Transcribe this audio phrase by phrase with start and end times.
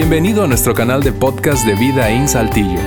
[0.00, 2.78] Bienvenido a nuestro canal de podcast de Vida en Saltillo.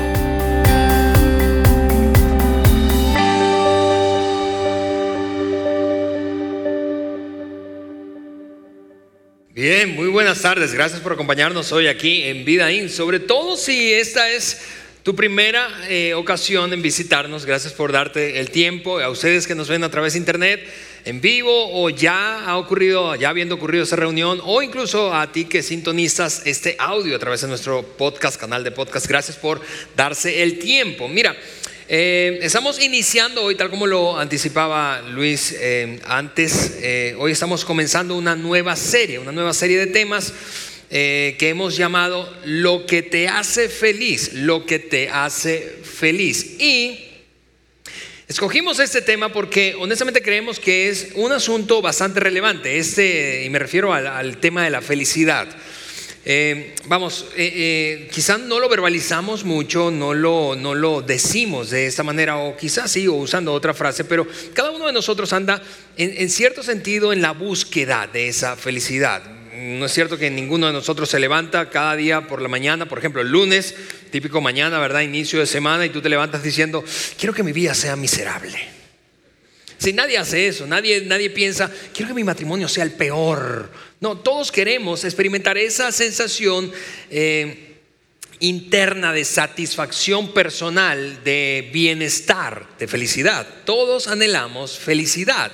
[9.54, 10.74] Bien, muy buenas tardes.
[10.74, 12.88] Gracias por acompañarnos hoy aquí en Vida In.
[12.88, 14.62] Sobre todo si esta es
[15.04, 17.46] tu primera eh, ocasión en visitarnos.
[17.46, 19.02] Gracias por darte el tiempo.
[19.02, 20.66] A ustedes que nos ven a través de internet,
[21.06, 25.46] en vivo o ya ha ocurrido, ya habiendo ocurrido esa reunión, o incluso a ti
[25.46, 29.08] que sintonizas este audio a través de nuestro podcast, canal de podcast.
[29.08, 29.62] Gracias por
[29.96, 31.08] darse el tiempo.
[31.08, 31.36] Mira.
[31.94, 38.16] Eh, estamos iniciando hoy, tal como lo anticipaba Luis eh, antes, eh, hoy estamos comenzando
[38.16, 40.34] una nueva serie, una nueva serie de temas
[40.90, 46.62] que hemos llamado Lo que te hace feliz, lo que te hace feliz.
[46.62, 47.11] Y
[48.32, 53.60] escogimos este tema porque honestamente creemos que es un asunto bastante relevante, este, y me
[53.60, 55.50] refiero al tema de la felicidad.
[56.24, 61.88] Eh, vamos, eh, eh, quizás no lo verbalizamos mucho, no lo, no lo decimos de
[61.88, 65.62] esta manera, o quizás sí, o usando otra frase, pero cada uno de nosotros anda
[65.98, 69.41] en, cierto sentido en la búsqueda de esa felicidad.
[69.54, 73.00] No es cierto que ninguno de nosotros se levanta cada día por la mañana, por
[73.00, 73.76] ejemplo, el lunes,
[74.10, 75.02] típico mañana, ¿verdad?
[75.02, 76.84] Inicio de semana, y tú te levantas diciendo,
[77.18, 78.58] quiero que mi vida sea miserable.
[79.78, 83.72] Si nadie hace eso, nadie, nadie piensa, quiero que mi matrimonio sea el peor.
[84.00, 86.72] No, todos queremos experimentar esa sensación
[87.10, 87.78] eh,
[88.40, 93.48] interna de satisfacción personal, de bienestar, de felicidad.
[93.66, 95.52] Todos anhelamos felicidad.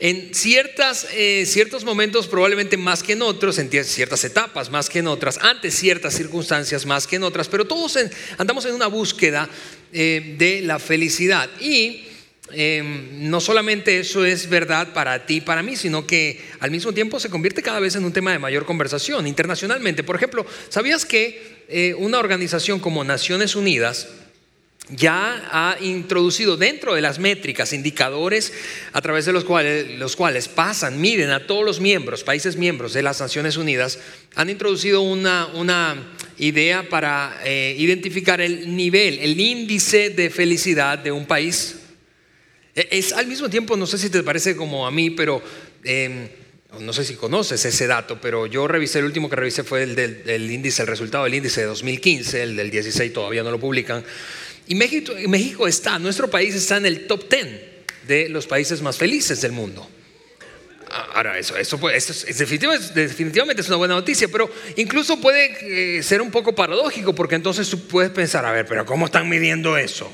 [0.00, 5.00] En ciertas, eh, ciertos momentos, probablemente más que en otros, en ciertas etapas más que
[5.00, 7.98] en otras, ante ciertas circunstancias más que en otras, pero todos
[8.36, 9.48] andamos en una búsqueda
[9.92, 11.50] eh, de la felicidad.
[11.60, 12.08] Y
[12.50, 16.92] Em, no solamente eso es verdad para ti y para mí, sino que al mismo
[16.92, 20.02] tiempo se convierte cada vez en un tema de mayor conversación internacionalmente.
[20.02, 24.08] Por ejemplo, ¿sabías que eh, una organización como Naciones Unidas
[24.90, 28.52] ya ha introducido dentro de las métricas indicadores
[28.92, 33.20] a través de los cuales, pasan, miden a todos los miembros, países miembros de las
[33.20, 33.98] Naciones Unidas,
[34.34, 41.12] han introducido una, una idea para eh, identificar el nivel, el índice de felicidad de
[41.12, 41.76] un país
[42.78, 45.42] e, es al mismo tiempo, no sé si te parece como a mí, pero
[45.82, 46.28] em,
[46.80, 49.96] no sé si conoces ese dato, pero yo revisé, el último que revisé fue el
[49.96, 54.04] del, índice, el resultado del índice de 2015, el del 16 todavía no lo publican.
[54.68, 57.46] Y México, está, nuestro país está en el top 10
[58.06, 59.88] de los países más felices del mundo.
[61.14, 66.30] Ahora, eso, eso, es, definitivamente, es una buena noticia, pero incluso puede eh, ser un
[66.30, 70.10] poco paradójico, porque entonces tú puedes pensar, a ver, pero ¿cómo están midiendo eso?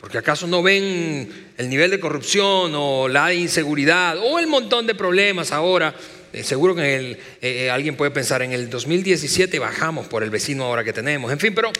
[0.00, 4.94] Porque acaso no ven el nivel de corrupción o la inseguridad o el montón de
[4.94, 5.94] problemas ahora.
[6.32, 10.82] Eh, seguro que eh, alguien puede pensar en el 2017 bajamos por el vecino ahora
[10.82, 11.32] que tenemos.
[11.32, 11.72] En fin, pero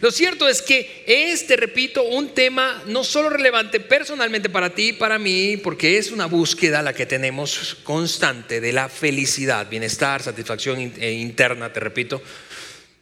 [0.00, 4.88] lo cierto es que es, te repito, un tema no solo relevante personalmente para ti
[4.88, 10.22] y para mí, porque es una búsqueda la que tenemos constante de la felicidad, bienestar,
[10.22, 12.22] satisfacción interna, te repito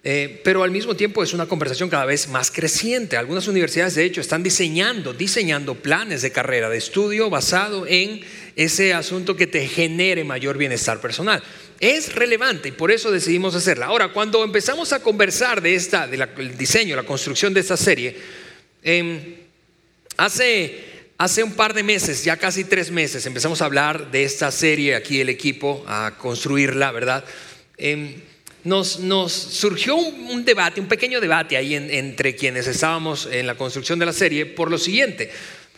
[0.08, 3.16] eh, pero al mismo tiempo es una conversación cada vez más creciente.
[3.16, 8.20] Algunas universidades, de hecho, están diseñando, diseñando planes de carrera, de estudio basado en
[8.54, 11.42] ese asunto que te genere mayor bienestar personal.
[11.80, 13.86] Es relevante y por eso decidimos hacerla.
[13.86, 18.16] Ahora, cuando empezamos a conversar de esta, del diseño, la construcción de esta serie,
[18.82, 19.36] em,
[20.16, 20.84] hace,
[21.18, 24.94] hace un par de meses, ya casi tres meses, empezamos a hablar de esta serie
[24.94, 27.24] aquí, el equipo, a construirla, ¿verdad?
[27.76, 28.14] Em,
[28.64, 34.06] nos, surgió un, debate, un pequeño debate ahí entre quienes estábamos en la construcción de
[34.06, 35.30] la serie por lo siguiente.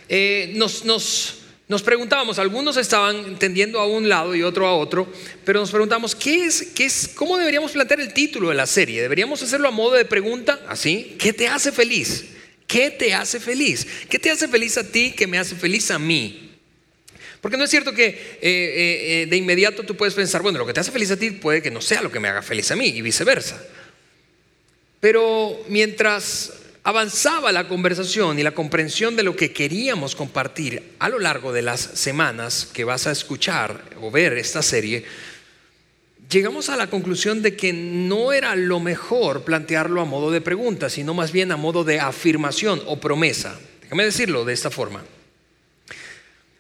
[0.09, 1.38] Eh, nos, nos,
[1.83, 5.13] preguntábamos, algunos estaban tendiendo a un lado y otro a otro,
[5.45, 9.03] pero nos preguntamos, ¿qué es, qué es, ¿cómo deberíamos plantear el título de la serie?
[9.03, 10.61] ¿Deberíamos hacerlo a modo de pregunta?
[10.67, 12.25] Así, ¿qué te hace feliz?
[12.67, 13.87] ¿Qué te hace feliz?
[14.09, 15.13] ¿Qué te hace feliz a ti?
[15.15, 16.49] ¿Qué me hace feliz a mí?
[17.41, 20.67] Porque no es cierto que eh, eh, eh, de inmediato tú puedes pensar, bueno, lo
[20.67, 22.71] que te hace feliz a ti puede que no sea lo que me haga feliz
[22.71, 23.63] a mí y viceversa.
[25.01, 26.53] Pero mientras
[26.83, 31.63] avanzaba la conversación y la comprensión de lo que queríamos compartir a lo largo de
[31.63, 35.05] las semanas que vas a escuchar o ver esta serie,
[36.31, 40.91] llegamos a la conclusión de que no era lo mejor plantearlo a modo de pregunta,
[40.91, 43.59] sino más bien a modo de afirmación o promesa.
[43.83, 45.05] Déjame decirlo de esta forma.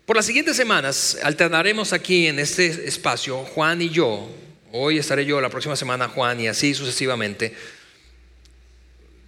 [0.06, 4.30] Por las siguientes semanas alternaremos aquí en este espacio, Juan y yo,
[4.72, 7.54] hoy estaré yo, la próxima semana Juan y así sucesivamente,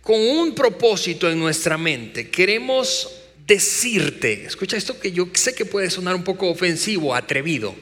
[0.03, 2.31] con un propósito en nuestra mente.
[2.31, 3.09] Queremos
[3.47, 7.75] decirte, escucha esto que yo sé que puede sonar un poco ofensivo, atrevido,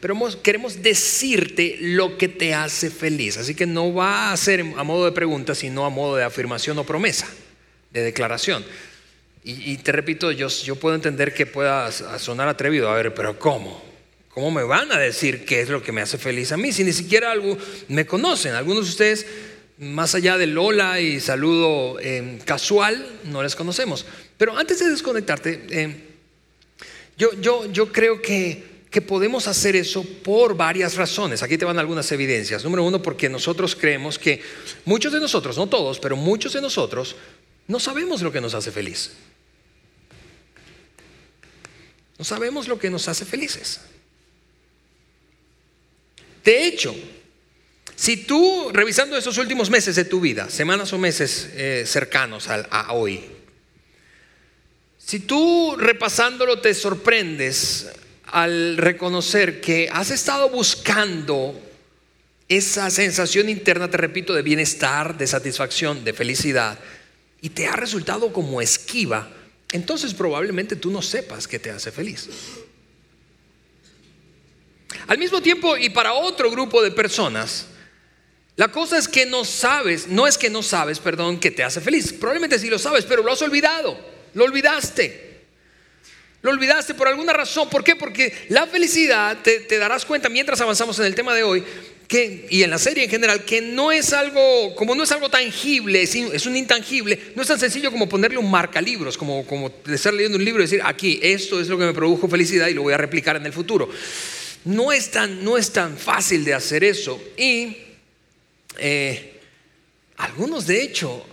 [0.00, 3.38] pero queremos decirte lo que te hace feliz.
[3.38, 6.78] Así que no va a ser a modo de pregunta, sino a modo de afirmación
[6.78, 7.26] o promesa,
[7.90, 8.64] de declaración.
[9.46, 13.82] Y, te repito, yo, yo puedo entender que pueda sonar atrevido, a ver, pero ¿cómo?
[14.30, 16.72] ¿Cómo me van a decir qué es lo que me hace feliz a mí?
[16.72, 17.56] Si ni siquiera algo
[17.88, 18.54] me conocen.
[18.54, 19.26] Algunos de ustedes,
[19.78, 24.06] más allá de Lola y saludo eh, casual, no les conocemos.
[24.36, 25.96] Pero antes de desconectarte, eh,
[27.16, 31.42] yo, yo, yo creo que, que podemos hacer eso por varias razones.
[31.42, 32.62] Aquí te van algunas evidencias.
[32.62, 34.40] Número uno, porque nosotros creemos que
[34.84, 37.16] muchos de nosotros, no todos, pero muchos de nosotros,
[37.66, 39.12] no sabemos lo que nos hace feliz.
[42.18, 43.80] No sabemos lo que nos hace felices.
[46.44, 46.94] De hecho,
[47.96, 52.92] si tú, revisando esos últimos meses de tu vida, semanas o meses eh, cercanos a,
[52.92, 53.24] hoy,
[54.98, 57.90] si tú repasándolo te sorprendes
[58.26, 61.60] al reconocer que has estado buscando
[62.48, 66.78] esa sensación interna, te repito, de bienestar, de satisfacción, de felicidad,
[67.40, 69.30] y te ha resultado como esquiva,
[69.72, 72.28] entonces probablemente tú no sepas que te hace feliz.
[75.06, 77.66] Al mismo tiempo, y para otro grupo de personas,
[78.56, 81.80] la cosa es que no sabes, no es que no sabes, perdón, que te hace
[81.80, 82.12] feliz.
[82.12, 83.98] Probablemente sí lo sabes, pero lo has olvidado,
[84.34, 85.24] lo olvidaste.
[86.40, 87.70] Lo olvidaste por alguna razón.
[87.70, 87.96] ¿Por qué?
[87.96, 91.64] Porque la felicidad, te, darás cuenta mientras avanzamos en el tema de hoy,
[92.06, 95.30] que, y en la serie en general, que no es algo, como no es algo
[95.30, 100.12] tangible, es, un intangible, no es tan sencillo como ponerle un marcalibros, como, como estar
[100.12, 102.82] leyendo un libro y decir, aquí, esto es lo que me produjo felicidad y lo
[102.82, 103.88] voy a replicar en el futuro.
[104.66, 107.18] No es tan, no es tan fácil de hacer eso.
[107.38, 107.83] Y
[108.78, 109.40] eh,
[110.16, 111.24] algunos, de hecho,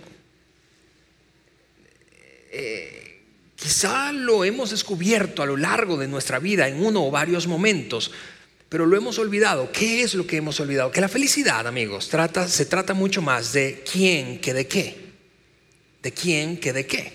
[2.50, 3.20] eh,
[3.56, 8.10] quizá lo hemos descubierto a lo largo de nuestra vida en uno o varios momentos
[8.72, 9.70] pero lo hemos olvidado.
[9.70, 10.90] ¿Qué es lo que hemos olvidado?
[10.90, 14.96] Que la felicidad, amigos, trata, se trata mucho más de quién que de qué.
[16.00, 17.12] De quién que de qué.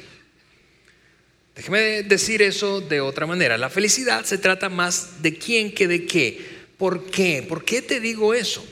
[1.55, 3.57] Déjeme decir eso de otra manera.
[3.57, 6.39] La felicidad se trata más de quién que de qué.
[6.77, 7.41] ¿Por qué?
[7.41, 8.63] ¿Por qué te digo eso?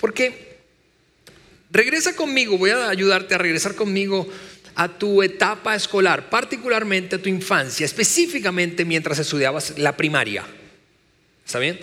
[0.00, 0.53] Porque
[1.74, 4.26] regresa conmigo, voy a ayudarte a regresar conmigo
[4.76, 10.44] a tu etapa escolar, particularmente a tu infancia, específicamente mientras estudiabas la primaria.
[11.44, 11.78] ¿Está bien?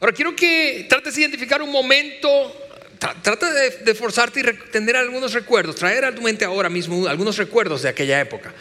[0.00, 2.28] Ahora quiero que trates de identificar un momento,
[3.22, 7.82] trata de, forzarte y tener algunos recuerdos, traer a tu mente ahora mismo algunos recuerdos
[7.82, 8.52] de aquella época.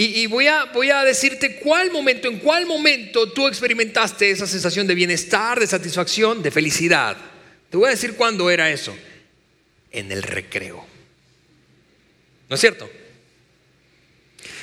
[0.00, 4.86] Y, voy, a, voy a decirte cuál momento, en cuál momento tú experimentaste esa sensación
[4.86, 7.16] de bienestar, de satisfacción, de felicidad.
[7.68, 8.96] Te voy a decir cuándo era eso.
[9.90, 10.86] En el recreo.
[12.48, 12.90] ¿No es cierto?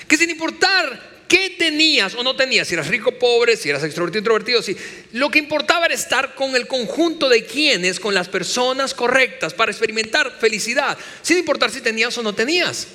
[0.08, 3.84] Que sin importar qué tenías o no tenías, si eras rico o pobre, si eras
[3.84, 4.78] extrovertido o introvertido, si
[5.14, 9.72] lo que importaba era estar con el conjunto de quienes, con las personas correctas para
[9.72, 12.88] experimentar felicidad, sin importar si tenías o no tenías.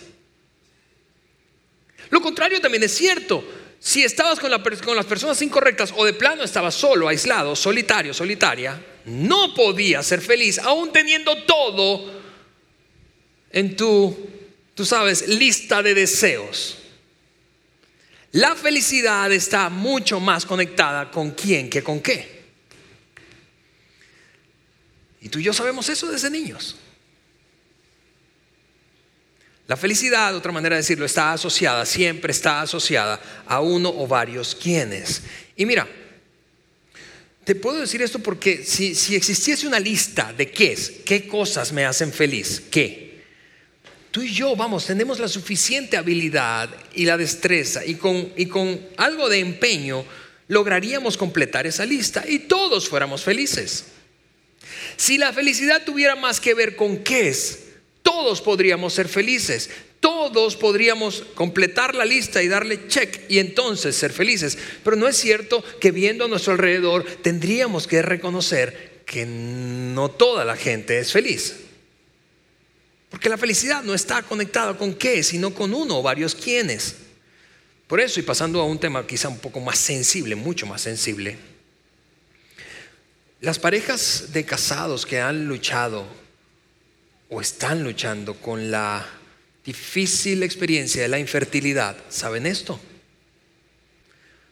[2.10, 3.44] Lo contrario también es cierto.
[3.78, 9.54] Si estabas con, las personas incorrectas o de plano estabas solo, aislado, solitario, solitaria, no
[9.54, 12.19] podías ser feliz, aún teniendo todo
[13.50, 14.16] en tu,
[14.74, 16.78] tú sabes, lista de deseos.
[18.32, 22.40] La felicidad está mucho más conectada con quién que con qué.
[25.20, 26.76] Y tú y yo sabemos eso desde niños.
[29.66, 34.54] La felicidad, otra manera de decirlo, está asociada, siempre está asociada a uno o varios
[34.54, 35.22] quienes.
[35.56, 35.86] Y mira,
[37.44, 41.72] te puedo decir esto porque si, si existiese una lista de qué es, qué cosas
[41.72, 43.09] me hacen feliz, qué,
[44.10, 48.80] Tú y yo, vamos, tenemos la suficiente habilidad y la destreza y con, y con
[48.96, 50.04] algo de empeño
[50.48, 53.84] lograríamos completar esa lista y todos fuéramos felices.
[54.96, 57.66] Si la felicidad tuviera más que ver con qué es,
[58.02, 64.12] todos podríamos ser felices, todos podríamos completar la lista y darle check y entonces ser
[64.12, 64.58] felices.
[64.82, 70.44] Pero no es cierto que viendo a nuestro alrededor tendríamos que reconocer que no toda
[70.44, 71.69] la gente es feliz.
[73.10, 76.96] Porque la felicidad no está conectada con qué, sino con uno o varios quienes.
[77.86, 81.36] Por eso, y pasando a un tema quizá un poco más sensible, mucho más sensible,
[83.40, 86.06] las parejas de casados que han luchado
[87.28, 89.06] o están luchando con la
[89.64, 92.78] difícil experiencia de la infertilidad, ¿saben esto?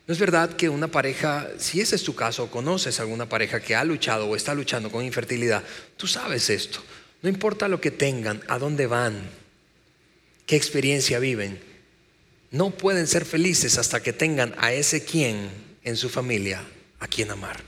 [0.06, 3.60] No es verdad que una pareja, si ese es tu caso, conoces a alguna pareja
[3.60, 5.62] que ha luchado o está luchando con infertilidad,
[5.98, 6.82] tú sabes esto.
[7.22, 9.28] No importa lo que tengan, a dónde van,
[10.46, 11.60] qué experiencia viven,
[12.50, 15.50] no pueden ser felices hasta que tengan a ese quien
[15.82, 16.64] en su familia
[17.00, 17.60] a quien amar.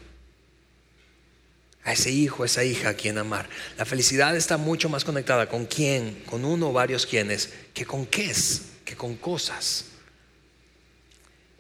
[1.83, 3.49] a ese hijo, a esa hija a quien amar.
[3.79, 8.05] La felicidad está mucho más conectada con quién, con uno o varios quienes, que con
[8.07, 9.87] qué es, que con cosas.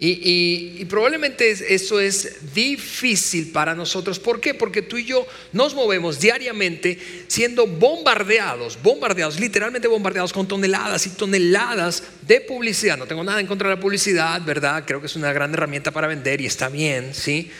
[0.03, 4.19] Y, probablemente eso es difícil para nosotros.
[4.19, 4.55] ¿Por qué?
[4.55, 11.11] Porque tú y yo nos movemos diariamente siendo bombardeados, bombardeados, literalmente bombardeados con toneladas y
[11.11, 12.97] toneladas de publicidad.
[12.97, 14.85] No tengo nada en contra de la publicidad, ¿verdad?
[14.87, 17.51] Creo que es una gran herramienta para vender y está bien, ¿sí?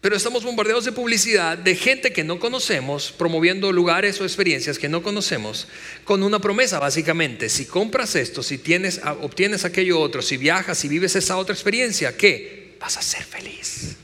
[0.00, 4.88] Pero estamos bombardeados de publicidad de gente que no conocemos, promoviendo lugares o experiencias que
[4.88, 5.68] no conocemos,
[6.04, 7.50] con una promesa básicamente.
[7.50, 12.16] Si compras esto, si tienes, obtienes aquello otro, si viajas, si vives esa otra experiencia,
[12.16, 12.76] ¿qué?
[12.80, 13.96] Vas a ser feliz.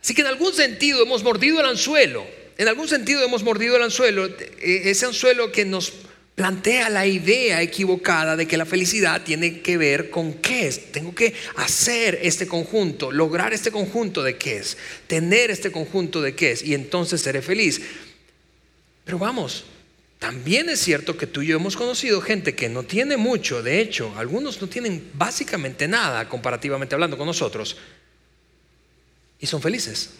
[0.00, 2.24] Así que en algún sentido hemos mordido el anzuelo.
[2.58, 5.92] En algún sentido hemos mordido el anzuelo, e, ese anzuelo que nos
[6.38, 10.92] plantea la idea equivocada de que la felicidad tiene que ver con qué es.
[10.92, 14.78] Tengo que hacer este conjunto, lograr este conjunto de qué es,
[15.08, 17.82] tener este conjunto de qué es y entonces seré feliz.
[19.04, 19.64] Pero vamos,
[20.20, 23.80] también es cierto que tú y yo hemos conocido gente que no tiene mucho, de
[23.80, 27.76] hecho, algunos no tienen básicamente nada comparativamente hablando con nosotros
[29.40, 30.10] y son felices.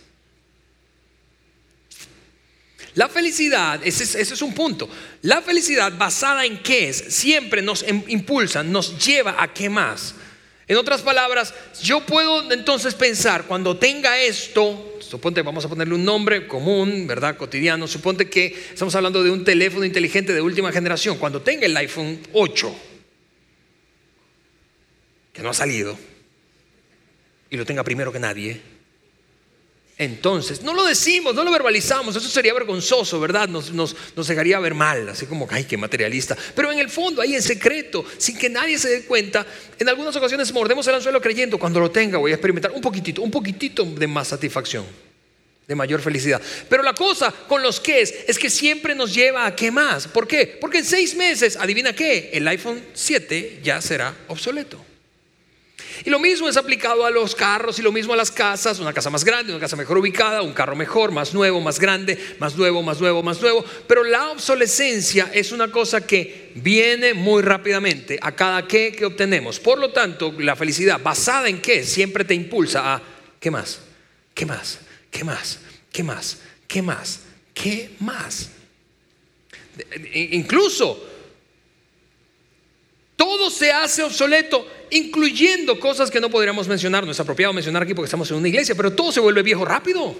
[2.98, 4.88] La felicidad, ese es, un punto.
[5.22, 10.16] La felicidad basada en qué es, siempre nos em, impulsa, nos lleva a qué más.
[10.66, 16.04] En otras palabras, yo puedo entonces pensar, cuando tenga esto, suponte, vamos a ponerle un
[16.04, 17.36] nombre común, ¿verdad?
[17.36, 21.76] Cotidiano, suponte que estamos hablando de un teléfono inteligente de última generación, cuando tenga el
[21.76, 22.76] iPhone 8,
[25.34, 25.96] que no ha salido,
[27.48, 28.60] y lo tenga primero que nadie,
[30.00, 33.48] entonces, no lo decimos, no lo verbalizamos, eso sería vergonzoso, ¿verdad?
[33.48, 36.36] Nos, nos, nos dejaría ver mal, así como, ay, qué materialista.
[36.54, 39.44] Pero en el fondo, ahí en secreto, sin que nadie se dé cuenta,
[39.76, 43.22] en algunas ocasiones mordemos el anzuelo creyendo, cuando lo tenga voy a experimentar un poquitito,
[43.22, 44.86] un poquitito de más satisfacción,
[45.66, 46.40] de mayor felicidad.
[46.68, 50.06] Pero la cosa con los que es, es que siempre nos lleva a qué más.
[50.06, 50.58] ¿Por qué?
[50.60, 54.87] Porque en seis meses, adivina qué, el iPhone 7 ya será obsoleto.
[56.04, 58.92] Y lo mismo es aplicado a los carros y lo mismo a las casas, una
[58.92, 62.56] casa más grande, una casa mejor ubicada, un carro mejor, más nuevo, más grande, más
[62.56, 63.64] nuevo, más nuevo, más nuevo.
[63.86, 69.58] Pero la obsolescencia es una cosa que viene muy rápidamente a cada qué que obtenemos.
[69.58, 73.02] Por lo tanto, la felicidad basada en qué siempre te impulsa a
[73.40, 73.80] ¿qué más?
[74.34, 74.80] ¿Qué más?
[75.10, 75.58] ¿Qué más?
[75.92, 76.38] ¿Qué más?
[76.66, 77.20] ¿Qué más?
[77.54, 78.50] ¿Qué más?
[80.14, 81.07] Incluso
[83.18, 87.04] todo se hace obsoleto, incluyendo cosas que no podríamos mencionar.
[87.04, 89.64] No es apropiado mencionar aquí porque estamos en una iglesia, pero todo se vuelve viejo
[89.64, 90.16] rápido.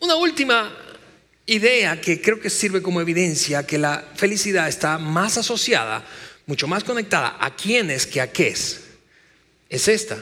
[0.00, 0.76] Una última
[1.46, 6.04] idea que creo que sirve como evidencia que la felicidad está más asociada,
[6.46, 8.80] mucho más conectada a quiénes que a qué es,
[9.68, 10.18] es esta.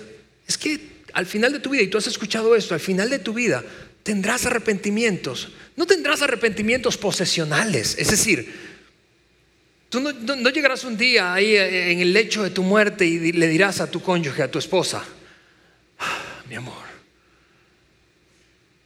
[0.47, 3.19] Es que al final de tu vida, y tú has escuchado esto, al final de
[3.19, 3.65] tu vida
[4.03, 5.49] tendrás arrepentimientos.
[5.75, 8.69] No tendrás arrepentimientos posesionales, es decir,
[9.89, 13.47] Tú no, llegarás un día ahí eh, en el lecho de tu muerte y le
[13.49, 15.03] dirás a tu cónyuge, a tu esposa,
[15.99, 16.85] ah, mi amor,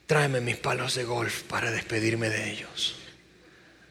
[0.07, 2.97] tráeme mis palos de golf para despedirme de ellos.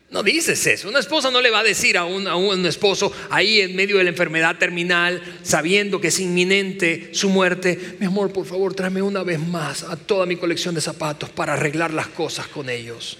[0.10, 0.90] No dices eso.
[0.90, 3.98] Una esposa no le va a decir a un, a un, esposo ahí en medio
[3.98, 9.02] de la enfermedad terminal, sabiendo que es inminente su muerte, mi amor, por favor, tráeme
[9.02, 13.18] una vez más a toda mi colección de zapatos para arreglar las cosas con ellos.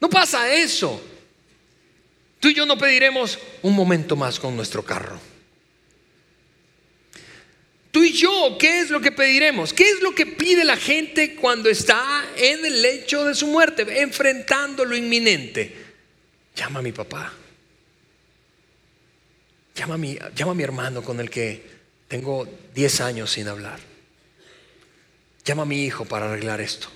[0.00, 1.00] No pasa eso.
[2.42, 5.16] Tú y yo no pediremos un momento más con nuestro carro.
[7.92, 9.72] Tú y yo, ¿qué es lo que pediremos?
[9.72, 13.86] ¿Qué es lo que pide la gente cuando está en el lecho de su muerte,
[14.02, 15.72] enfrentando lo inminente?
[16.56, 17.32] Llama a mi papá.
[19.76, 21.64] Llama a mi, llama a mi hermano con el que
[22.08, 23.78] tengo 10 años sin hablar.
[25.44, 26.88] Llama a mi hijo para arreglar esto.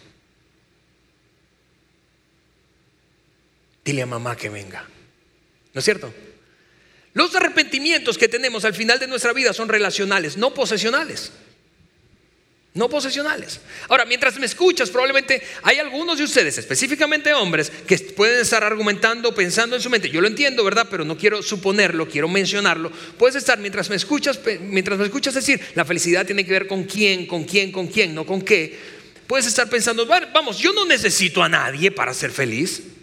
[3.84, 4.88] Dile a mamá que venga.
[5.76, 6.10] ¿No es cierto?
[7.12, 11.32] Los arrepentimientos que tenemos al final de nuestra vida son relacionales, no posesionales.
[12.72, 13.60] No posesionales.
[13.88, 19.34] Ahora, mientras me escuchas, probablemente hay algunos de ustedes, específicamente hombres, que pueden estar argumentando,
[19.34, 20.08] pensando en su mente.
[20.08, 20.86] Yo lo entiendo, ¿verdad?
[20.90, 22.90] Pero no quiero suponerlo, quiero mencionarlo.
[23.18, 26.84] Puedes estar, mientras me escuchas, mientras me escuchas decir, la felicidad tiene que ver con
[26.84, 28.78] quién, con quién, con quién, no con qué.
[29.26, 32.95] Puedes estar pensando, vamos, yo no necesito a nadie para ser feliz.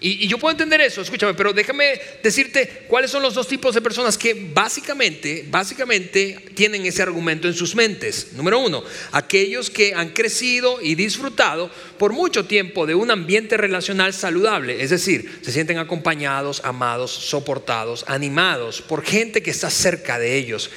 [0.00, 3.82] Y, yo puedo entender eso, escúchame, pero déjame decirte cuáles son los dos tipos de
[3.82, 8.32] personas que básicamente, básicamente tienen ese argumento en sus mentes.
[8.32, 14.14] Número uno, aquellos que han crecido y disfrutado por mucho tiempo de un ambiente relacional
[14.14, 20.36] saludable, es decir, se sienten acompañados, amados, soportados, animados por gente que está cerca de
[20.36, 20.70] ellos.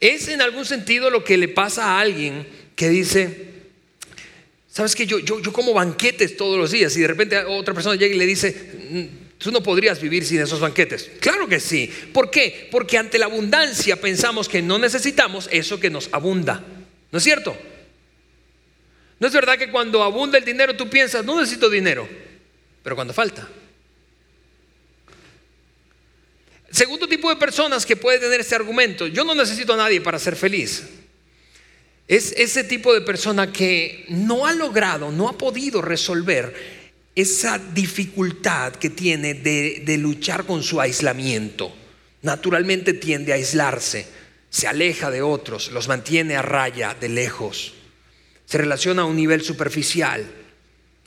[0.00, 3.51] Es en algún sentido lo que le pasa a alguien que dice,
[4.72, 7.94] sabes que yo, yo, yo como banquetes todos los días y de repente otra persona
[7.94, 11.10] llega y le dice, "Mm, tú no podrías vivir sin esos banquetes.
[11.20, 11.90] Claro que sí.
[12.12, 12.68] ¿Por qué?
[12.70, 16.64] Porque ante la abundancia pensamos que no necesitamos eso que nos abunda.
[17.10, 17.54] ¿No es cierto?
[19.18, 22.08] No es verdad que cuando abunda el dinero tú piensas, no necesito dinero,
[22.82, 23.48] pero cuando falta.
[26.70, 30.18] Segundo tipo de personas que puede tener este argumento, yo no necesito a nadie para
[30.18, 30.84] ser feliz.
[32.12, 36.54] Es ese tipo de persona que no ha logrado, no ha podido resolver
[37.14, 41.74] esa dificultad que tiene de, luchar con su aislamiento.
[42.20, 44.06] Naturalmente tiende a aislarse,
[44.50, 47.72] se aleja de otros, los mantiene a raya de lejos,
[48.44, 50.30] se relaciona a un nivel superficial.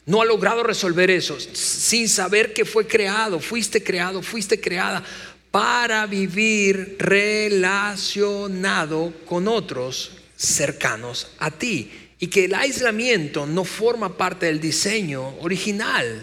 [0.07, 5.03] No ha logrado resolver eso sin saber que fue creado, fuiste creado, fuiste creada
[5.51, 14.45] para vivir relacionado con otros cercanos a ti y que el aislamiento no forma parte
[14.47, 16.21] del diseño original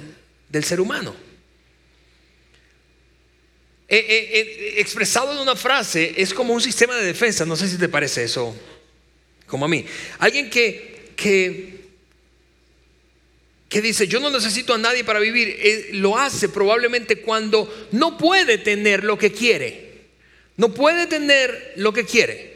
[0.49, 1.14] del ser humano.
[3.88, 7.69] Eh, eh, eh, expresado en una frase es como un sistema de defensa, no sé
[7.69, 8.57] si te parece eso,
[9.47, 9.85] como a mí.
[10.19, 11.83] Alguien que, que
[13.73, 18.59] que dice, yo no necesito a nadie para vivir, lo hace probablemente cuando no puede
[18.59, 19.92] tener lo que quiere.
[20.59, 22.51] No puede tener lo que quiere.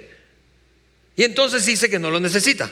[1.17, 2.71] Y entonces dice que no lo necesita.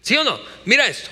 [0.00, 0.40] ¿Sí o no?
[0.64, 1.10] Mira esto.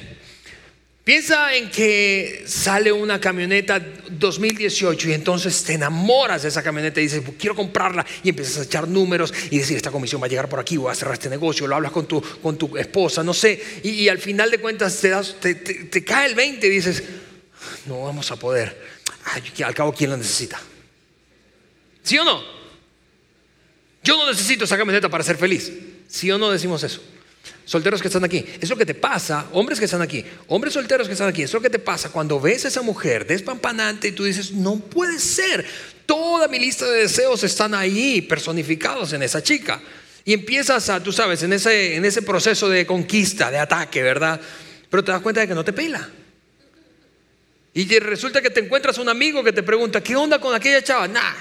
[1.09, 7.05] Piensa en que sale una camioneta 2018 y entonces te enamoras de esa camioneta y
[7.05, 10.51] dices, quiero comprarla y empiezas a echar números y decir, esta comisión va a llegar
[10.51, 13.33] por aquí, voy a cerrar este negocio, lo hablas con tu, con tu esposa, no
[13.33, 17.03] sé, y, al final de cuentas te, das, te, cae el 20 y dices,
[17.87, 18.79] no vamos a poder,
[19.25, 20.61] Ay, al cabo, ¿quién la necesita?
[22.03, 22.58] ¿Sí o no?
[24.09, 25.71] Yo no necesito esa camioneta para ser feliz.
[26.09, 27.03] ¿Sí o no decimos eso?
[27.67, 31.07] solteros que están aquí, es lo que te pasa, hombres que están aquí, hombres solteros
[31.07, 34.13] que están aquí, es lo que te pasa cuando ves a esa mujer despampanante y
[34.13, 35.67] tú dices, no puede ser,
[36.07, 39.83] toda mi lista de deseos están ahí personificados en esa chica.
[40.25, 44.41] Y empiezas a, tú sabes, en ese, en ese proceso de conquista, de ataque, ¿verdad?
[44.89, 46.09] Pero te das cuenta de que no te pela.
[47.75, 51.07] Y resulta que te encuentras un amigo que te pregunta, ¿qué onda con aquella chava?
[51.07, 51.35] Nah,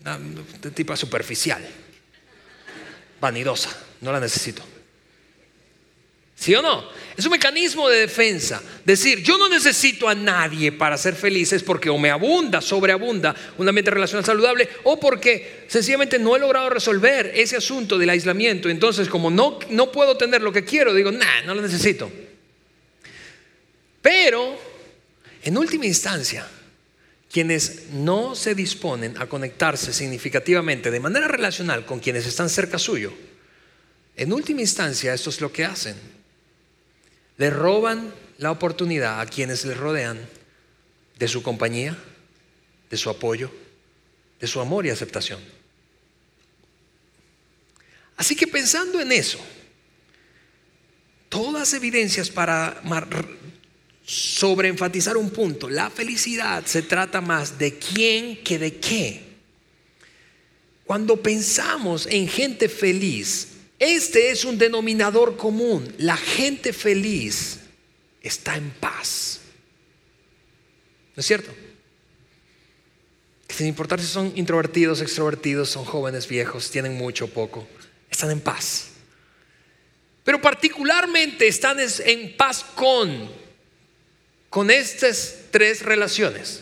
[0.00, 1.62] de tipo superficial,
[3.20, 4.62] vanidosa, no la necesito.
[6.40, 6.88] ¿Sí o no?
[7.18, 8.62] Es un mecanismo de defensa.
[8.82, 13.36] Decir, yo no necesito a nadie para ser feliz es porque o me abunda, sobreabunda
[13.58, 18.70] un ambiente relacional saludable o porque sencillamente no he logrado resolver ese asunto del aislamiento.
[18.70, 22.10] Entonces, como no, no puedo tener lo que quiero, digo, nah, no lo necesito.
[24.00, 24.58] Pero,
[25.42, 26.48] en última instancia,
[27.30, 33.12] quienes no se disponen a conectarse significativamente de manera relacional con quienes están cerca suyo,
[34.16, 35.96] en última instancia, esto es lo que hacen
[37.40, 40.28] le roban la oportunidad a quienes les rodean
[41.18, 41.96] de su compañía,
[42.90, 43.50] de su apoyo,
[44.38, 45.40] de su amor y aceptación.
[48.18, 49.40] Así que pensando en eso,
[51.30, 52.78] todas evidencias para
[54.10, 59.22] sobreenfatizar un punto, la felicidad se trata más de quién que de qué.
[60.84, 65.94] Cuando pensamos en gente feliz, este es un denominador común.
[65.98, 67.60] La gente feliz
[68.20, 69.42] está en paz.
[71.14, 71.52] ¿No es cierto?
[73.48, 77.68] Sin importar si son introvertidos, extrovertidos, son jóvenes, viejos, tienen mucho o poco,
[78.10, 78.88] están en paz.
[80.24, 83.39] Pero particularmente están en paz con,
[84.50, 86.60] con estas tres relaciones.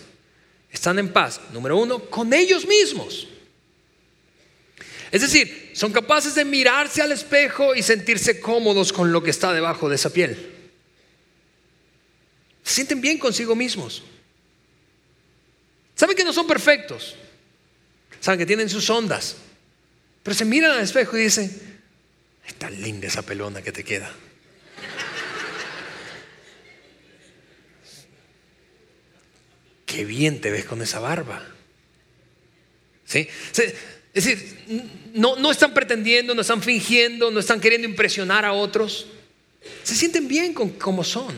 [0.70, 3.26] Están en paz, número uno, con ellos mismos.
[5.10, 9.52] Es decir, son capaces de mirarse al espejo y sentirse cómodos con lo que está
[9.54, 10.36] debajo de esa piel.
[12.62, 14.02] Se sienten bien consigo mismos.
[15.94, 17.16] Saben que no son perfectos.
[18.20, 19.36] Saben que tienen sus ondas.
[20.22, 21.80] Pero se miran al espejo y dicen,
[22.46, 24.12] está linda esa pelona que te queda.
[29.88, 31.42] Qué bien te ves con esa barba.
[33.06, 33.26] ¿Sí?
[34.12, 39.06] Es decir, no, no están pretendiendo, no están fingiendo, no están queriendo impresionar a otros.
[39.82, 41.34] Se sienten bien con como son.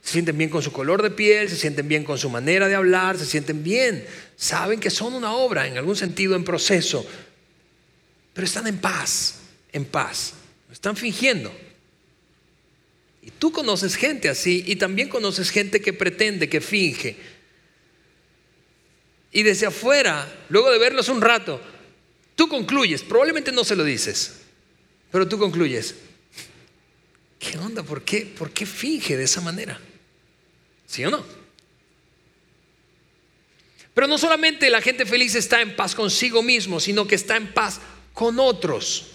[0.00, 2.76] Se sienten bien con su color de piel, se sienten bien con su manera de
[2.76, 4.06] hablar, se sienten bien.
[4.36, 7.04] Saben que son una obra, en algún sentido, en proceso.
[8.32, 9.40] Pero están en paz,
[9.72, 10.34] en paz.
[10.70, 11.52] Están fingiendo.
[13.22, 17.31] Y tú conoces gente así y también conoces gente que pretende, que finge.
[19.32, 21.60] Y desde afuera, luego de verlos un rato,
[22.34, 24.40] Tú concluyes, probablemente no se lo dices,
[25.10, 25.94] Pero tú concluyes,
[27.38, 27.82] ¿qué onda?
[27.82, 29.78] ¿Por qué, ¿Por qué finge de esa manera?
[30.86, 31.24] ¿Sí o no?
[33.94, 37.52] Pero no solamente la gente feliz está en paz consigo mismo, sino que está en
[37.52, 37.80] paz
[38.14, 39.08] con otros.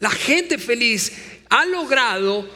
[0.00, 1.12] La gente feliz
[1.48, 2.50] ha logrado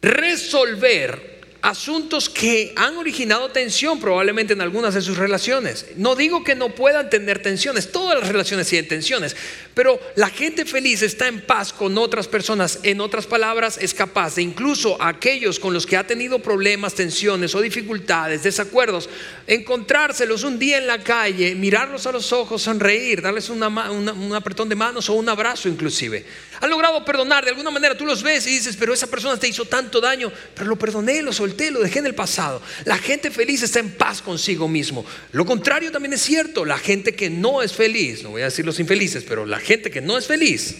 [0.00, 1.33] resolver
[1.64, 5.86] asuntos que han originado tensión probablemente en algunas de sus relaciones.
[5.96, 9.34] No digo que no puedan tener tensiones, todas las relaciones tienen tensiones,
[9.72, 12.80] pero la gente feliz está en paz con otras personas.
[12.82, 17.54] En otras palabras, es capaz de incluso aquellos con los que ha tenido problemas, tensiones
[17.54, 19.08] o dificultades, desacuerdos,
[19.46, 24.76] encontrárselos un día en la calle, mirarlos a los ojos, sonreír, darles un apretón de
[24.76, 26.26] manos o un abrazo inclusive.
[26.64, 29.46] Han logrado perdonar, de alguna manera tú los ves y dices, pero esa persona te
[29.46, 32.62] hizo tanto daño, pero lo perdoné, lo solté, lo dejé en el pasado.
[32.86, 35.04] La gente feliz está en paz consigo mismo.
[35.32, 38.64] Lo contrario también es cierto, la gente que no es feliz, no voy a decir
[38.64, 40.76] los infelices, pero la gente que no es feliz,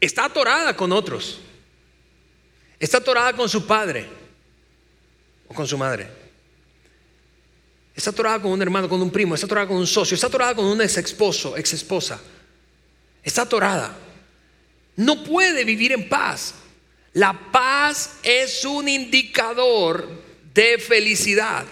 [0.00, 1.40] está atorada con otros,
[2.78, 4.06] está atorada con su padre
[5.48, 6.06] o con su madre.
[7.92, 10.54] Está atorada con un hermano, con un primo, está atorada con un socio, está atorada
[10.54, 12.20] con un ex esposo, ex esposa.
[13.26, 13.94] Está atorada.
[14.94, 16.54] No puede vivir en paz.
[17.12, 20.08] La paz es un indicador
[20.54, 21.66] de felicidad.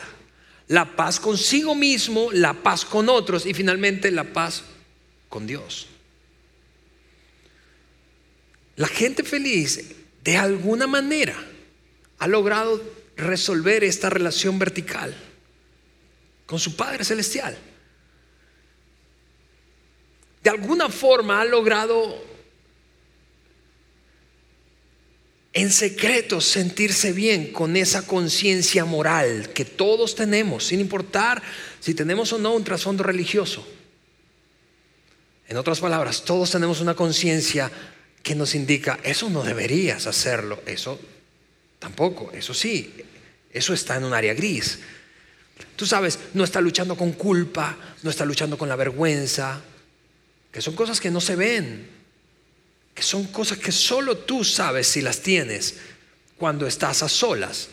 [0.67, 4.65] La paz consigo mismo, la paz con otros y finalmente la paz
[5.29, 5.87] con Dios.
[8.75, 11.37] La gente feliz de alguna manera
[12.19, 12.83] ha logrado
[13.17, 15.15] resolver esta relación vertical
[16.47, 17.57] con su Padre Celestial.
[20.45, 22.23] De alguna forma ha logrado
[25.55, 31.43] en secreto sentirse bien con esa conciencia moral que todos tenemos, sin importar
[31.81, 33.67] si tenemos o no un trasfondo religioso.
[35.49, 37.73] En otras palabras, todos tenemos una conciencia
[38.23, 41.01] que nos indica, eso no deberías hacerlo, eso
[41.79, 42.93] tampoco, eso sí,
[43.51, 44.81] eso está en un área gris.
[45.75, 49.63] Tú sabes, no está luchando con culpa, no está luchando con la vergüenza,
[50.55, 51.85] que son cosas que no se ven,
[52.95, 55.79] que son cosas que solo tú sabes si las tienes
[56.37, 57.71] cuando estás a solas.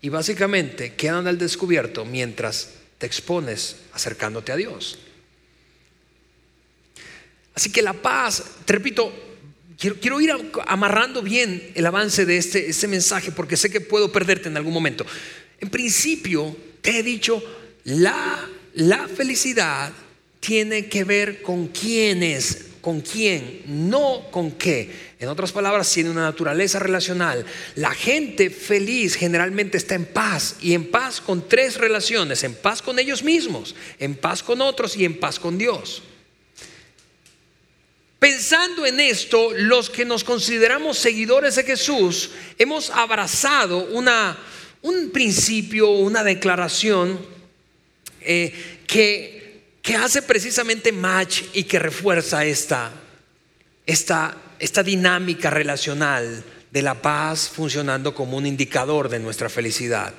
[0.00, 4.98] Y básicamente quedan al descubierto mientras te expones acercándote a Dios.
[7.54, 9.12] Así que la paz, te repito,
[9.78, 10.32] quiero, ir
[10.66, 14.74] amarrando bien el avance de este, este mensaje porque sé que puedo perderte en algún
[14.74, 15.06] momento.
[15.60, 17.40] En principio, te he dicho,
[17.84, 19.92] la, la felicidad
[20.42, 24.90] tiene que ver con quién es, con quién, no con qué.
[25.20, 27.46] En otras palabras, tiene una naturaleza relacional.
[27.76, 32.82] La gente feliz generalmente está en paz y en paz con tres relaciones, en paz
[32.82, 36.02] con ellos mismos, en paz con otros y en paz con Dios.
[38.18, 44.36] Pensando en esto, los que nos consideramos seguidores de Jesús, hemos abrazado una,
[44.82, 47.24] un principio, una declaración
[48.20, 48.52] eh,
[48.88, 49.41] que,
[49.82, 52.92] que, hace precisamente match y que refuerza esta,
[53.84, 60.14] esta, esta dinámica relacional de la paz funcionando como un indicador de nuestra felicidad.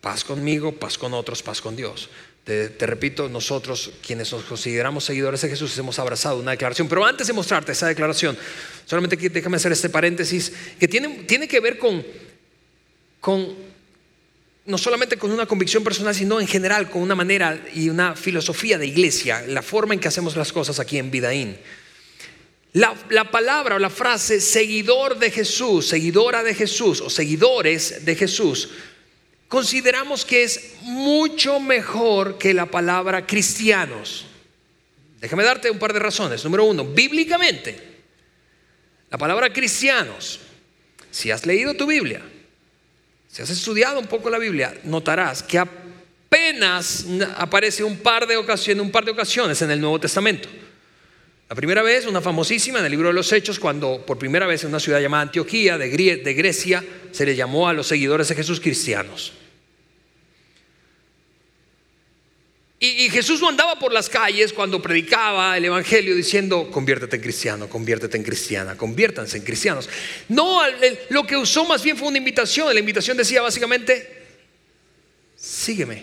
[0.00, 2.08] Paz conmigo, paz con otros, paz con Dios.
[2.44, 6.88] Te, te, repito, nosotros quienes nos consideramos seguidores de Jesús hemos abrazado una declaración.
[6.88, 8.36] Pero antes de mostrarte esa declaración,
[8.84, 12.04] solamente déjame hacer este paréntesis que tiene, tiene que ver con,
[13.20, 13.71] con
[14.64, 18.78] no solamente con una convicción personal, sino en general con una manera y una filosofía
[18.78, 21.56] de iglesia, la forma en que hacemos las cosas aquí en Vidaín.
[22.74, 28.14] La, la, palabra o la frase seguidor de Jesús, seguidora de Jesús o seguidores de
[28.14, 28.70] Jesús,
[29.48, 34.26] consideramos que es mucho mejor que la palabra cristianos.
[35.20, 36.42] Déjame darte un par de razones.
[36.44, 37.78] Número uno, bíblicamente,
[39.10, 40.40] la palabra cristianos,
[41.10, 42.22] si has leído tu Biblia,
[43.32, 47.06] si has estudiado un poco la Biblia, notarás que apenas
[47.38, 50.50] aparece un par de ocasiones, un par de ocasiones en el Nuevo Testamento.
[51.48, 54.64] La primera vez, una famosísima en el libro de los Hechos, cuando por primera vez
[54.64, 58.60] en una ciudad llamada Antioquía de Grecia se le llamó a los seguidores de Jesús
[58.60, 59.32] cristianos.
[62.84, 67.68] Y, Jesús no andaba por las calles cuando predicaba el Evangelio diciendo, conviértete en cristiano,
[67.68, 69.88] conviértete en cristiana, conviértanse en cristianos.
[70.28, 70.62] No,
[71.10, 72.74] lo que usó más bien fue una invitación.
[72.74, 74.24] La invitación decía básicamente,
[75.36, 76.02] sígueme,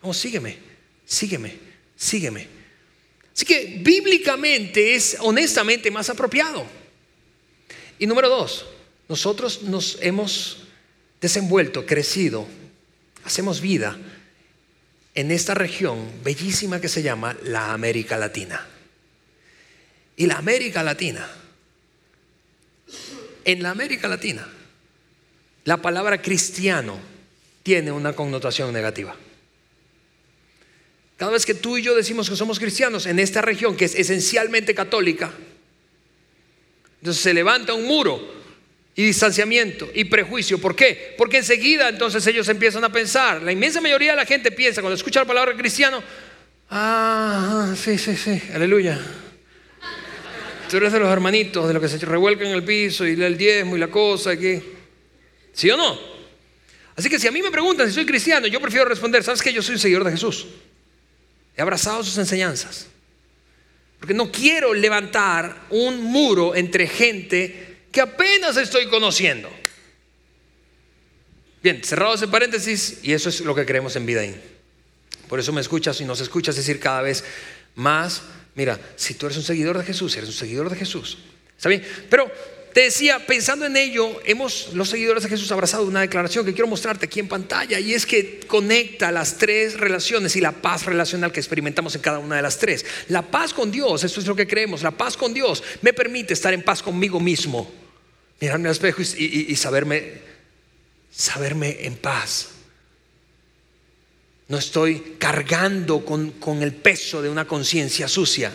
[0.00, 0.56] vamos, sígueme,
[1.04, 1.52] sígueme,
[1.96, 2.46] sígueme.
[3.34, 6.64] Así que bíblicamente es honestamente más apropiado.
[7.98, 8.66] Y número dos,
[9.08, 10.58] nosotros nos hemos
[11.20, 12.46] desenvuelto, crecido,
[13.24, 13.98] hacemos vida
[15.14, 18.66] en esta región bellísima que se llama la América Latina.
[20.16, 21.26] y la América Latina.
[23.44, 24.46] En la América Latina,
[25.64, 27.00] la palabra cristiano
[27.62, 29.16] tiene una connotación negativa.
[31.16, 33.94] Cada vez que tú y yo decimos que somos cristianos en esta región que es
[33.94, 35.32] esencialmente católica,
[37.00, 38.39] entonces se levanta un muro
[38.94, 40.60] y distanciamiento y prejuicio.
[40.60, 41.14] ¿Por qué?
[41.16, 44.96] Porque enseguida entonces ellos empiezan a pensar, la inmensa mayoría de la gente piensa cuando
[44.96, 46.02] escucha la palabra cristiano,
[46.70, 49.00] ah, sí, sí, sí, aleluya.
[50.70, 53.36] Tú eres de los hermanitos, de los que se revuelcan en el piso y el
[53.36, 54.30] diezmo y la cosa.
[54.30, 54.62] aquí.
[55.52, 55.98] ¿Sí o no?
[56.94, 59.52] Así que si a mí me preguntan si soy cristiano, yo prefiero responder, ¿sabes que
[59.52, 60.46] Yo soy un seguidor de Jesús.
[61.56, 62.86] He abrazado sus enseñanzas.
[63.98, 69.50] Porque no quiero levantar un muro entre gente que apenas estoy conociendo.
[71.62, 74.40] Bien, cerrado ese paréntesis, y eso es lo que creemos en Vidaín.
[75.28, 77.22] Por eso me escuchas y nos escuchas decir cada vez
[77.74, 78.22] más,
[78.54, 81.18] mira, si tú eres un seguidor de Jesús, eres un seguidor de Jesús.
[81.56, 81.86] ¿Está bien?
[82.08, 82.32] Pero
[82.72, 86.68] te decía, pensando en ello, hemos los seguidores de Jesús abrazado una declaración que quiero
[86.68, 91.32] mostrarte aquí en pantalla y es que conecta las tres relaciones y la paz relacional
[91.32, 92.86] que experimentamos en cada una de las tres.
[93.08, 96.32] La paz con Dios, esto es lo que creemos, la paz con Dios me permite
[96.34, 97.72] estar en paz conmigo mismo,
[98.40, 100.12] mirarme al espejo y, saberme,
[101.10, 102.50] saberme en paz.
[104.46, 108.52] No estoy cargando con, con el peso de una conciencia sucia,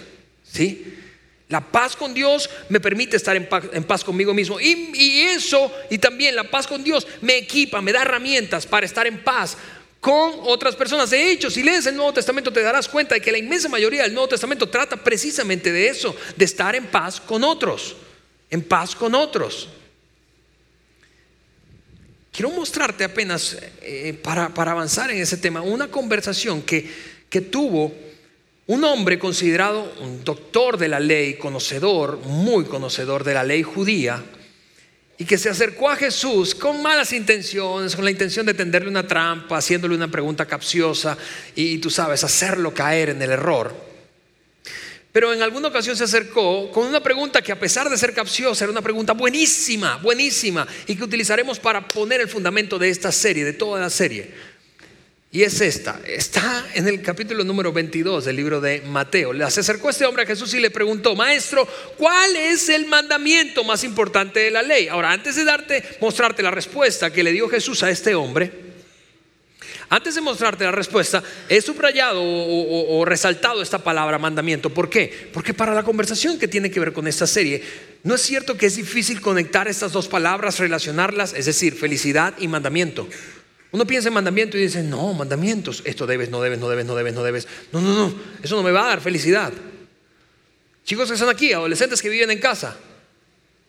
[0.49, 1.04] ¿sí?
[1.47, 4.59] La paz con Dios me permite estar en paz, conmigo mismo.
[4.59, 9.05] Y, eso, y también la paz con Dios, me equipa, me da herramientas para estar
[9.05, 9.55] en paz
[9.99, 11.11] con otras personas.
[11.11, 14.03] De hecho, si lees el Nuevo Testamento te darás cuenta de que la inmensa mayoría
[14.03, 17.95] del Nuevo Testamento trata precisamente de eso, de estar en paz con otros,
[18.49, 19.69] en paz con otros.
[22.31, 26.91] Quiero mostrarte apenas, eh, para, avanzar en ese tema, una conversación que,
[27.29, 28.04] que tuvo
[28.67, 34.23] un hombre considerado un doctor de la ley, conocedor, muy conocedor de la ley judía,
[35.17, 39.07] y que se acercó a Jesús con malas intenciones, con la intención de tenderle una
[39.07, 41.17] trampa, haciéndole una pregunta capciosa
[41.55, 43.73] y tú sabes, hacerlo caer en el error.
[45.13, 48.65] Pero en alguna ocasión se acercó con una pregunta que a pesar de ser capciosa
[48.65, 53.45] era una pregunta buenísima, buenísima, y que utilizaremos para poner el fundamento de esta serie,
[53.45, 54.33] de toda la serie.
[55.35, 55.99] Y es esta.
[56.07, 59.33] Está en el capítulo número 22 del libro de Mateo.
[59.33, 61.67] Le acercó este hombre a Jesús y le preguntó, maestro,
[61.97, 64.87] ¿cuál es el mandamiento más importante de la ley?
[64.87, 68.49] Ahora, antes de darte, mostrarte la respuesta que le dio Jesús a este hombre,
[69.89, 74.69] antes de mostrarte la respuesta, he subrayado o, o, resaltado esta palabra mandamiento.
[74.69, 75.29] ¿Por qué?
[75.33, 77.61] Porque para la conversación que tiene que ver con esta serie,
[78.03, 82.47] no es cierto que es difícil conectar estas dos palabras, relacionarlas, es decir, felicidad y
[82.47, 83.09] mandamiento.
[83.75, 86.95] Uno piensa en mandamiento y dice, no, mandamientos, esto debes, no debes, no debes, no
[86.95, 87.45] debes, no debes.
[87.73, 89.51] No, no, no, eso no me va a dar felicidad.
[90.85, 92.77] Chicos que están aquí, adolescentes que viven en casa,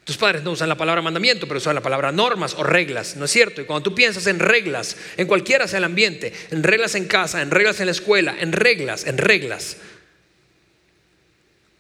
[0.05, 3.25] tus padres no usan la palabra mandamiento, pero usan la palabra normas o reglas, ¿no
[3.25, 3.61] es cierto?
[3.61, 7.43] Y cuando tú piensas en reglas, en cualquiera sea el ambiente, en reglas en casa,
[7.43, 9.79] en reglas en la escuela, en reglas, en reglas,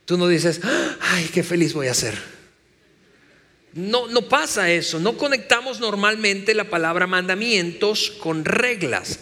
[0.04, 0.62] tú no dices,
[1.00, 2.35] ay, qué feliz voy a ser.
[3.76, 9.18] No, no pasa eso, no conectamos normalmente la palabra mandamientos con reglas.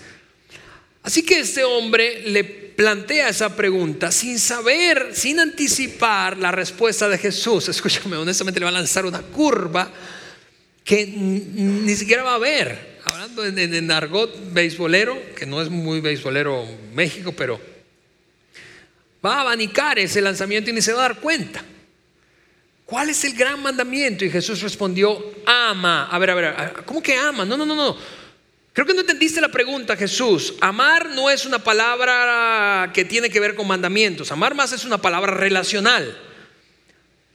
[1.03, 7.19] Así que este hombre le plantea esa pregunta sin saber, sin anticipar la respuesta de
[7.19, 7.69] Jesús.
[7.69, 9.91] Escúchame, honestamente le va a lanzar una curva
[10.85, 12.95] que ni siquiera va a ver.
[13.07, 16.65] Hablando en, en, argot beisbolero, que no es muy beisbolero
[16.95, 17.61] México, pero
[19.25, 21.65] va a abanicar ese lanzamiento y ni se va a dar cuenta.
[22.87, 24.25] ¿Cuál es el gran mandamiento?
[24.25, 26.09] Y Jesús respondió, ama.
[26.11, 27.45] A ver, a ver, ¿cómo que ama?
[27.45, 27.97] No, no, no, no.
[28.75, 30.55] Creo que no entendiste la pregunta, Jesús.
[30.61, 34.33] Amar no es una palabra que tiene que ver con mandamientos.
[34.33, 36.19] Amar más es una palabra relacional.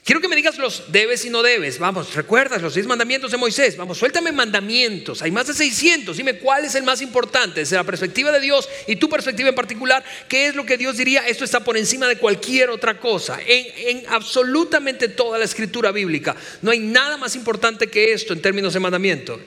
[0.04, 1.78] Quiero que me digas los debes y no debes.
[1.78, 3.78] Vamos, recuerdas los 10 mandamientos de Moisés.
[3.78, 5.22] Vamos, suéltame mandamientos.
[5.22, 6.18] Hay más de 600.
[6.18, 9.56] Dime cuál es el más importante desde la perspectiva de Dios y tu perspectiva en
[9.56, 10.04] particular.
[10.28, 11.28] ¿Qué es lo que Dios diría?
[11.28, 13.40] Esto está por encima de cualquier otra cosa.
[13.46, 16.36] En, en absolutamente toda la escritura bíblica.
[16.62, 19.40] No hay nada más importante que esto en términos de mandamiento.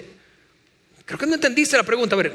[1.06, 2.14] Creo que no entendiste la pregunta.
[2.14, 2.32] A ver,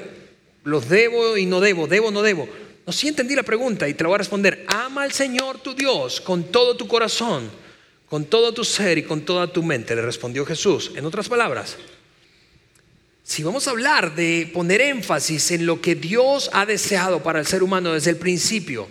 [0.65, 1.87] los debo y no debo.
[1.87, 2.49] Debo o no debo.
[2.85, 4.65] No, sí entendí la pregunta y te la voy a responder.
[4.67, 7.66] Ama al Señor tu Dios con todo tu corazón
[8.09, 10.91] con todo tu ser y con toda tu mente, le respondió Jesús.
[10.95, 11.77] En otras palabras,
[13.23, 17.45] si vamos a hablar de poner énfasis en lo que Dios ha deseado para el
[17.45, 18.87] ser humano desde el principio,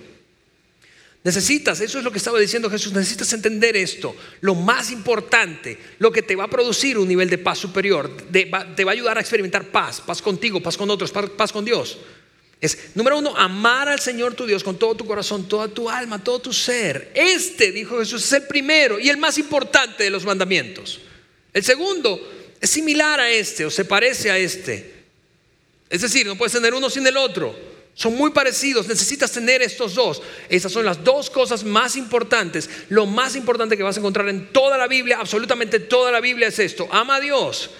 [1.24, 4.14] necesitas, eso es lo que estaba diciendo Jesús, necesitas entender esto.
[4.42, 8.44] Lo más importante, lo que te va a producir un nivel de paz superior, te
[8.50, 11.98] va a ayudar a experimentar paz, paz contigo, paz con otros, paz con Dios.
[12.60, 16.22] Es, número uno, amar al Señor tu Dios con todo tu corazón, toda tu alma,
[16.22, 17.12] todo tu ser.
[17.14, 21.00] Este, dijo Jesús, es el primero y el más importante de los mandamientos.
[21.52, 22.20] El segundo
[22.60, 24.94] es similar a este o se parece a este.
[25.90, 27.54] Es decir, no puedes tener uno sin el otro.
[27.94, 30.20] Son muy parecidos, necesitas tener estos dos.
[30.50, 32.68] Esas son las dos cosas más importantes.
[32.90, 36.48] Lo más importante que vas a encontrar en toda la Biblia, absolutamente toda la Biblia
[36.48, 36.88] es esto.
[36.90, 37.70] Ama a Dios.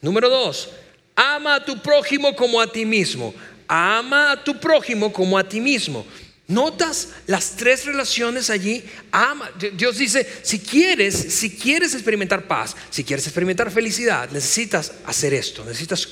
[0.00, 0.68] Número dos,
[1.16, 3.34] ama a tu prójimo como a ti mismo.
[3.76, 6.06] Ama a tu prójimo como a ti mismo.
[6.46, 8.84] ¿Notas las tres relaciones allí?
[9.10, 9.50] Ama.
[9.72, 15.64] Dios dice, si quieres, si quieres experimentar paz, si quieres experimentar felicidad, necesitas hacer esto,
[15.64, 16.06] necesitas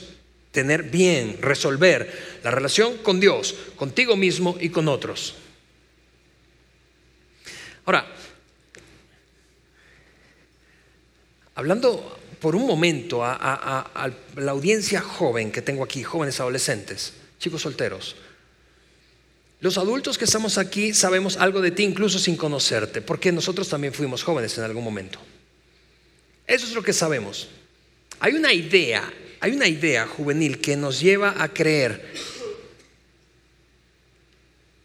[0.50, 5.36] tener bien, resolver la relación con Dios, contigo mismo y con otros.
[7.84, 8.12] Ahora,
[11.54, 17.62] hablando por un momento a, a, la audiencia joven que tengo aquí, jóvenes adolescentes, chicos
[17.62, 18.14] solteros,
[19.60, 23.92] los adultos que estamos aquí sabemos algo de ti incluso sin conocerte, porque nosotros también
[23.92, 25.18] fuimos jóvenes en algún momento.
[26.46, 27.48] Eso es lo que sabemos.
[28.20, 32.12] Hay una idea hay una idea juvenil que nos lleva a creer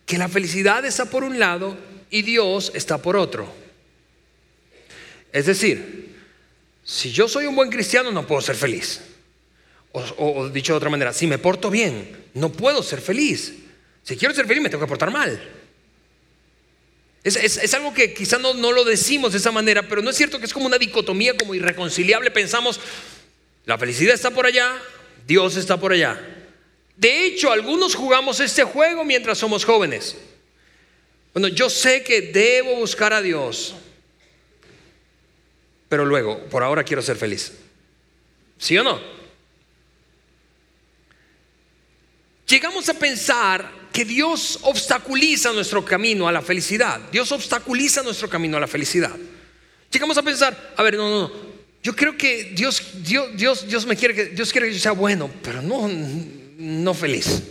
[0.03, 1.77] que la felicidad está por un lado
[2.09, 3.53] y Dios está por otro.
[5.31, 6.15] Es decir,
[6.83, 8.99] si yo soy un buen cristiano no puedo ser feliz.
[10.17, 13.53] O, dicho de otra manera, si me porto bien, no puedo ser feliz.
[14.03, 15.39] Si quiero ser feliz me tengo que portar mal.
[17.23, 20.39] Es, algo que quizá no, no, lo decimos de esa manera, pero no es cierto
[20.39, 22.31] que es como una dicotomía, como irreconciliable.
[22.31, 22.79] Pensamos,
[23.65, 24.81] la felicidad está por allá,
[25.25, 26.19] Dios está por allá.
[26.95, 30.15] De hecho, algunos jugamos este juego mientras somos jóvenes.
[31.33, 33.75] Bueno, yo sé que debo buscar a Dios,
[35.89, 37.53] pero luego, por ahora quiero ser feliz.
[38.57, 39.16] ¿Sí o no?
[42.47, 47.01] Llegamos a pensar que Dios obstaculiza nuestro camino a la felicidad.
[47.11, 49.15] Dios obstaculiza nuestro camino a la felicidad.
[49.91, 51.31] Llegamos a pensar, a ver, no, no, no,
[51.83, 54.91] yo creo que Dios, Dios, Dios, Dios me quiere que Dios quiere que yo sea
[54.91, 57.43] bueno, pero no, no feliz.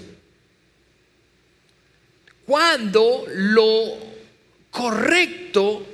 [2.47, 3.99] Cuando lo
[4.71, 5.87] correcto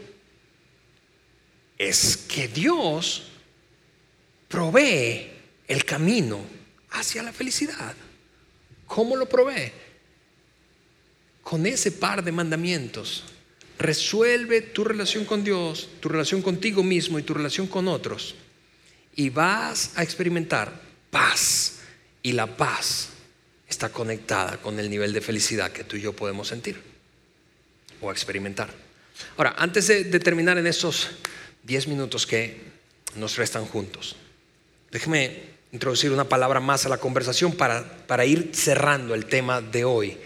[1.78, 3.24] es que Dios
[4.48, 5.30] provee
[5.66, 6.40] el camino
[6.90, 7.94] hacia la felicidad.
[8.92, 9.72] ¿Cómo lo provee?
[11.42, 13.24] Con ese par de mandamientos
[13.82, 18.36] Resuelve tu relación con Dios, tu relación contigo mismo y tu relación con otros.
[19.16, 20.72] Y vas a experimentar
[21.10, 21.80] paz.
[22.22, 23.08] Y la paz
[23.68, 26.80] está conectada con el nivel de felicidad que tú y yo podemos sentir
[28.00, 28.70] o experimentar.
[29.36, 31.08] Ahora, antes de, terminar en esos
[31.64, 32.60] 10 minutos que
[33.16, 34.14] nos restan juntos,
[34.92, 39.84] déjeme introducir una palabra más a la conversación para, para ir cerrando el tema de
[39.84, 40.18] hoy.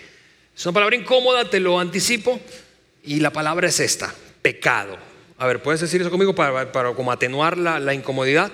[0.54, 2.40] Es una palabra incómoda, te lo anticipo,
[3.04, 4.98] y la palabra es esta, pecado.
[5.38, 8.50] A ver, ¿puedes decir eso conmigo para, como atenuar la, incomodidad?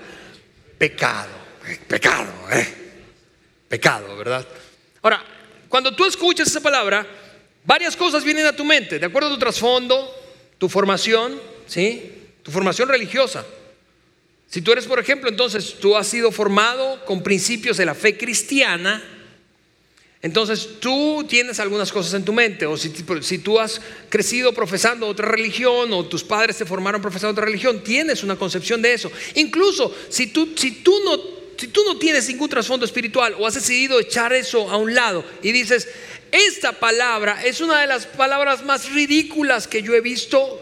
[0.76, 1.30] Pecado,
[1.88, 2.66] pecado, ¿eh?
[3.68, 4.46] Pecado, ¿verdad?
[5.00, 5.24] Ahora,
[5.68, 7.06] cuando tú escuchas esa palabra,
[7.64, 10.12] varias cosas vienen a tu mente, de acuerdo a tu trasfondo,
[10.58, 12.32] tu formación, ¿sí?
[12.42, 13.46] Tu formación religiosa.
[14.52, 18.18] Si tú eres, por ejemplo, entonces tú has sido formado con principios de la fe
[18.18, 19.02] cristiana,
[20.20, 22.90] entonces tú tienes algunas cosas en tu mente, o si,
[23.38, 28.22] tú has crecido profesando otra religión, o tus padres te formaron profesando otra religión, tienes
[28.22, 29.10] una concepción de eso.
[29.36, 31.18] Incluso si tú, si tú, no,
[31.56, 35.24] si tú no tienes ningún trasfondo espiritual, o has decidido echar eso a un lado
[35.42, 35.88] y dices,
[36.30, 40.60] esta palabra es una de las palabras más ridículas que yo he visto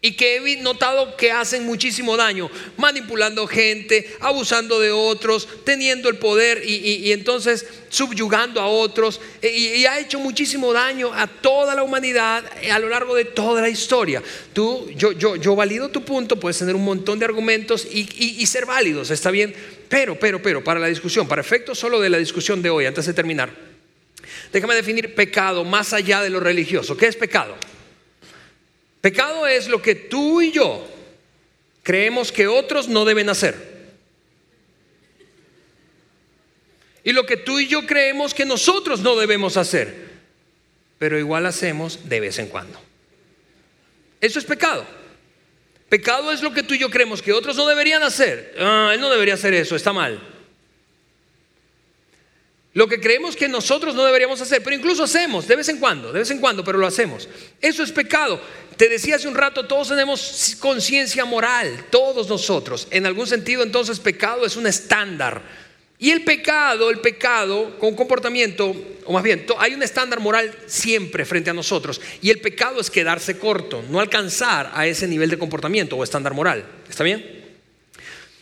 [0.00, 6.18] y que he notado que hacen muchísimo daño, manipulando gente, abusando de otros, teniendo el
[6.18, 12.44] poder y, entonces subyugando a otros y, ha hecho muchísimo daño a toda la humanidad
[12.70, 14.22] a lo largo de toda la historia.
[14.52, 18.66] Tú, yo, yo, yo valido tu punto, puedes tener un montón de argumentos y, ser
[18.66, 19.52] válidos, está bien,
[19.88, 23.04] pero, pero, pero, para la discusión, para efectos solo de la discusión de hoy, antes
[23.06, 23.50] de terminar,
[24.52, 26.96] déjame definir pecado más allá de lo religioso.
[26.96, 27.56] ¿Qué es pecado?
[29.00, 30.86] Pecado es lo que tú y yo
[31.82, 33.68] creemos que otros no deben hacer.
[37.04, 40.08] Y lo que tú y yo creemos que nosotros no debemos hacer.
[40.98, 42.78] Pero igual hacemos de vez en cuando.
[44.20, 44.84] Eso es pecado.
[45.88, 48.54] Pecado es lo que tú y yo creemos que otros no deberían hacer.
[48.58, 50.20] Ah, él no debería hacer eso, está mal.
[52.78, 56.12] Lo que creemos que nosotros no deberíamos hacer, pero incluso hacemos de vez en cuando,
[56.12, 57.28] de vez en cuando, pero lo hacemos.
[57.60, 58.40] Eso es pecado.
[58.76, 62.86] Te decía hace un rato, todos tenemos conciencia moral, todos nosotros.
[62.92, 65.42] En algún sentido, entonces, pecado es un estándar
[65.98, 68.72] Y el pecado, el pecado con comportamiento,
[69.04, 72.00] o más bien, hay un estándar moral siempre frente a nosotros.
[72.22, 76.32] Y el pecado es quedarse corto, no alcanzar a ese nivel de comportamiento o estándar
[76.32, 76.64] moral.
[76.88, 77.37] ¿Está bien?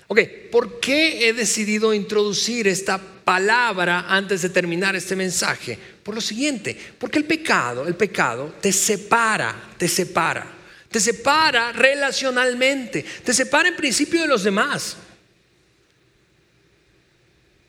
[0.09, 0.21] Ok,
[0.53, 5.77] ¿por qué he decidido introducir esta palabra antes de terminar este mensaje?
[6.03, 10.47] Por lo siguiente, porque el pecado, el pecado te separa, te separa,
[10.89, 14.97] te separa relacionalmente, te separa en principio de los demás.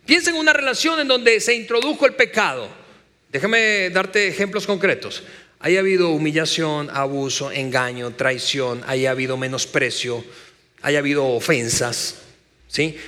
[0.06, 2.70] Piensa en una relación en donde se introdujo el pecado.
[3.32, 5.24] Déjame darte ejemplos concretos.
[5.60, 10.24] Haya habido humillación, abuso, engaño, traición, haya habido menosprecio,
[10.84, 12.27] haya habido ofensas.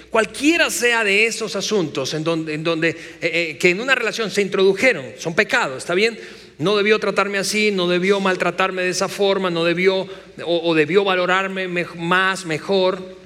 [0.09, 4.31] Cualquiera sea de esos asuntos en donde, en donde eh, eh, que en una relación
[4.31, 6.19] se introdujeron, son pecados, ¿está bien?
[6.57, 10.07] No debió tratarme así, no debió maltratarme de esa forma, no debió
[10.45, 13.17] o debió valorarme más, mejor.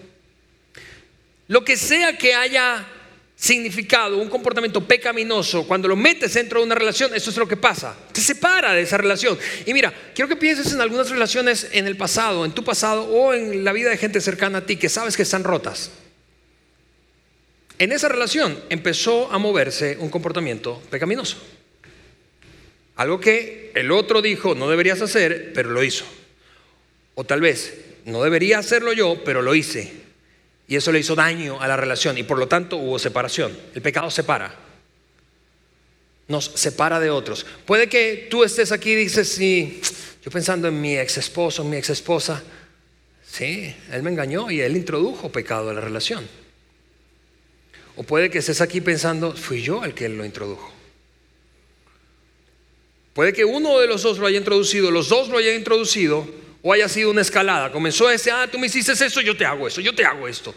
[1.48, 2.86] Lo que sea que haya
[3.36, 7.58] significado, un comportamiento pecaminoso, cuando lo metes dentro de una relación, eso es lo que
[7.58, 7.96] pasa.
[8.12, 9.38] Te separa de esa relación.
[9.66, 13.34] Y mira, quiero que pienses en algunas relaciones en el pasado, en tu pasado o
[13.34, 15.92] en la vida de gente cercana a ti que sabes que están rotas.
[17.80, 21.38] En esa relación empezó a moverse un comportamiento pecaminoso.
[22.96, 26.06] Algo que el otro dijo no deberías hacer, pero lo hizo.
[27.16, 27.74] O tal vez
[28.06, 29.92] no debería hacerlo yo, pero lo hice.
[30.68, 33.58] Y eso le hizo daño a la relación y por lo tanto hubo separación.
[33.74, 34.56] El pecado separa.
[36.28, 37.46] Nos separa de otros.
[37.66, 39.82] Puede que tú estés aquí y dices, sí,
[40.24, 42.42] yo pensando en mi ex esposo, mi ex esposa,
[43.26, 46.26] sí, él me engañó y él introdujo pecado a la relación.
[47.96, 50.74] O puede que estés aquí pensando, fui yo el que lo introdujo.
[53.14, 56.28] Puede que uno de los dos lo haya introducido, los dos lo hayan introducido,
[56.64, 57.72] o haya sido una escalada.
[57.72, 60.56] Comenzó ese, ah, tú me hiciste eso, yo te hago eso, yo te hago esto.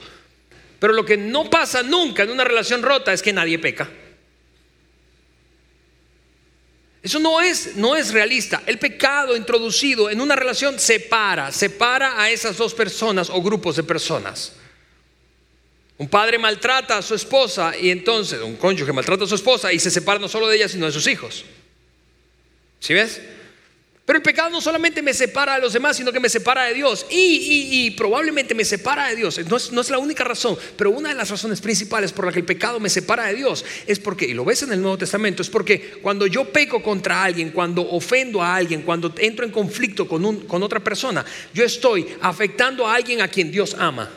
[0.78, 3.90] Pero lo que no pasa nunca en una relación rota es que nadie peca.
[7.02, 8.62] Eso no es, no es realista.
[8.66, 13.84] El pecado introducido en una relación separa, separa a esas dos personas o grupos de
[13.84, 14.55] personas.
[15.98, 19.78] Un padre maltrata a su esposa y entonces un cónyuge maltrata a su esposa y
[19.78, 21.44] se separa no solo de ella sino de sus hijos.
[22.80, 23.20] ¿Sí ves?
[24.06, 26.74] Pero el pecado no solamente me separa de los demás, sino que me separa de
[26.74, 27.06] Dios.
[27.10, 29.40] Y, probablemente me separa de Dios.
[29.48, 32.30] No es, no es, la única razón, pero una de las razones principales por la
[32.30, 34.96] que el pecado me separa de Dios es porque, y lo ves en el Nuevo
[34.96, 39.50] Testamento, es porque cuando yo peco contra alguien, cuando ofendo a alguien, cuando entro en
[39.50, 44.08] conflicto con, un, con otra persona, yo estoy afectando a alguien a quien Dios ama.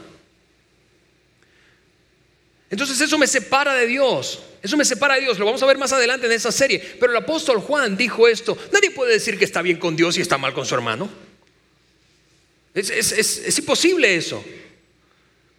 [2.70, 4.42] Entonces eso me separa de Dios.
[4.62, 5.40] Eso me separa de Dios.
[5.40, 6.80] Lo vamos a ver más adelante en esa serie.
[7.00, 8.58] Pero el apóstol Juan dijo esto.
[8.72, 11.10] Nadie puede decir que está bien con Dios y está mal con su hermano.
[12.74, 14.44] Es, imposible eso.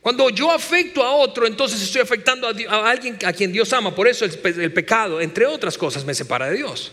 [0.00, 3.94] Cuando yo afecto a otro, entonces estoy afectando a, alguien a quien Dios ama.
[3.94, 6.92] Por eso el pecado, entre otras cosas, me separa de Dios.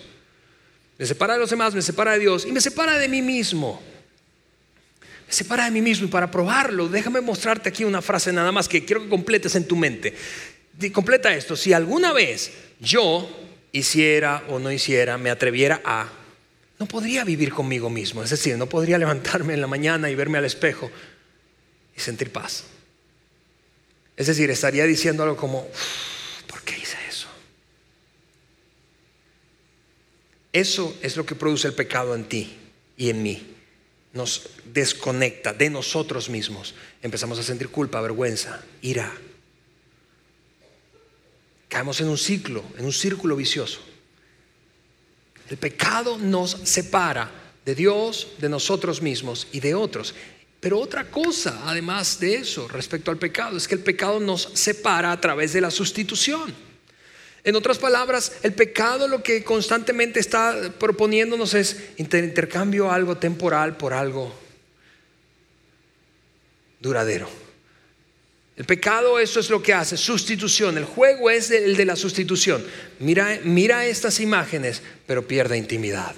[0.97, 3.81] Me separa de los demás, me separa de Dios y me separa de mí mismo
[5.29, 8.85] separa de mí mismo y para probarlo, déjame mostrarte aquí una frase nada más que
[8.85, 10.13] quiero que completes en tu mente.
[10.93, 13.29] completa esto, si alguna vez yo
[13.71, 16.09] hiciera o no hiciera, me atreviera a,
[16.79, 20.37] no podría vivir conmigo mismo, es decir, no podría levantarme en la mañana y verme
[20.37, 20.89] al espejo
[21.95, 22.63] y sentir paz.
[24.15, 25.67] Es decir, estaría diciendo algo como,
[26.47, 27.27] ¿por qué hice eso?
[30.53, 32.57] Eso es lo que produce el pecado en ti
[32.95, 33.56] y en mí
[34.17, 36.73] nos desconecta de nosotros mismos.
[37.01, 39.13] Empezamos a sentir culpa, vergüenza, ira.
[41.69, 43.79] Caemos en un ciclo, en un círculo vicioso.
[45.49, 47.31] El pecado nos separa
[47.63, 50.13] de Dios, de nosotros mismos y de otros.
[50.59, 55.11] Pero otra cosa, además de eso, respecto al pecado, es que el pecado nos separa
[55.11, 56.66] a través de la sustitución.
[57.47, 63.93] En otras palabras, el pecado lo que constantemente está proponiéndonos es intercambio algo temporal por
[63.93, 64.37] algo
[66.81, 67.29] duradero.
[68.57, 70.77] El pecado eso es lo que hace, sustitución.
[70.77, 72.65] El juego es el de la sustitución.
[72.99, 76.15] Mira, mira estas imágenes, pero pierde intimidad.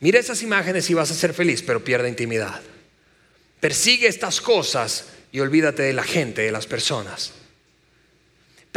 [0.00, 2.60] Mira esas imágenes y vas a ser feliz, pero pierde intimidad.
[3.58, 7.32] Persigue estas cosas y olvídate de la gente, de las personas.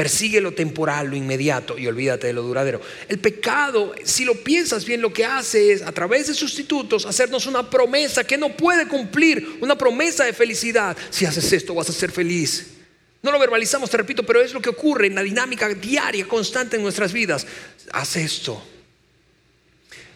[0.01, 2.81] Persigue lo temporal, lo inmediato y olvídate de lo duradero.
[3.07, 7.45] El pecado, si lo piensas bien, lo que hace es, a través de sustitutos, hacernos
[7.45, 10.97] una promesa que no puede cumplir, una promesa de felicidad.
[11.11, 12.77] Si haces esto, vas a ser feliz.
[13.21, 16.77] No lo verbalizamos, te repito, pero es lo que ocurre en la dinámica diaria, constante
[16.77, 17.45] en nuestras vidas.
[17.91, 18.59] Haz esto.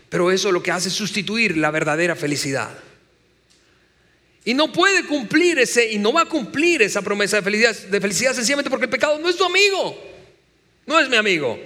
[0.10, 2.76] Pero eso lo que hace es sustituir la verdadera felicidad.
[4.46, 8.00] Y no puede cumplir ese, y no va a cumplir esa promesa de felicidad, de
[8.00, 10.00] felicidad sencillamente porque el pecado no es tu amigo,
[10.86, 11.60] no es mi amigo.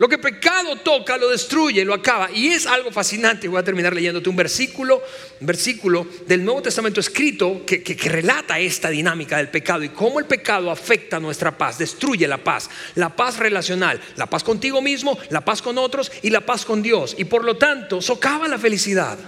[0.00, 2.30] Lo que pecado toca lo destruye, lo acaba.
[2.32, 3.48] Y es algo fascinante.
[3.48, 5.02] Voy a terminar leyéndote un versículo,
[5.40, 10.24] versículo del Nuevo Testamento escrito que, que, relata esta dinámica del pecado y cómo el
[10.24, 15.44] pecado afecta nuestra paz, destruye la paz, la paz relacional, la paz contigo mismo, la
[15.44, 17.14] paz con otros y la paz con Dios.
[17.18, 19.18] Y por lo tanto, socava la felicidad.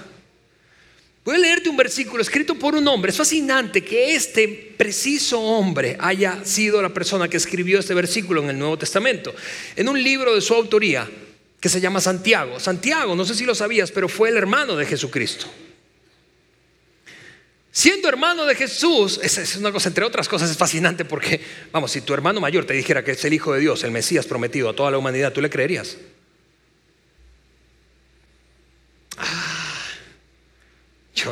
[1.25, 3.11] Voy a leerte un versículo escrito por un hombre.
[3.11, 8.51] Es fascinante que este preciso hombre haya sido la persona que escribió este versículo en
[8.51, 9.33] el Nuevo Testamento.
[9.77, 11.09] En un libro de su autoría
[11.61, 12.59] que se llama Santiago.
[12.59, 15.47] Santiago, no sé si lo sabías, pero fue el hermano de Jesucristo.
[17.71, 22.01] Siendo hermano de Jesús, es una cosa, entre otras cosas, es fascinante porque, vamos, si
[22.01, 24.75] tu hermano mayor te dijera que es el Hijo de Dios, el Mesías prometido a
[24.75, 25.97] toda la humanidad, ¿tú le creerías?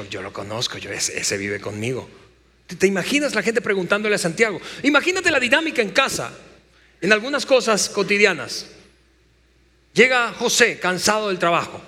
[0.09, 2.09] Yo, lo conozco, yo, ese, vive conmigo.
[2.67, 4.61] ¿Te, imaginas la gente preguntándole a Santiago?
[4.83, 6.33] Imagínate la dinámica en casa,
[7.01, 8.67] en algunas cosas cotidianas.
[9.93, 11.83] Llega José cansado del trabajo.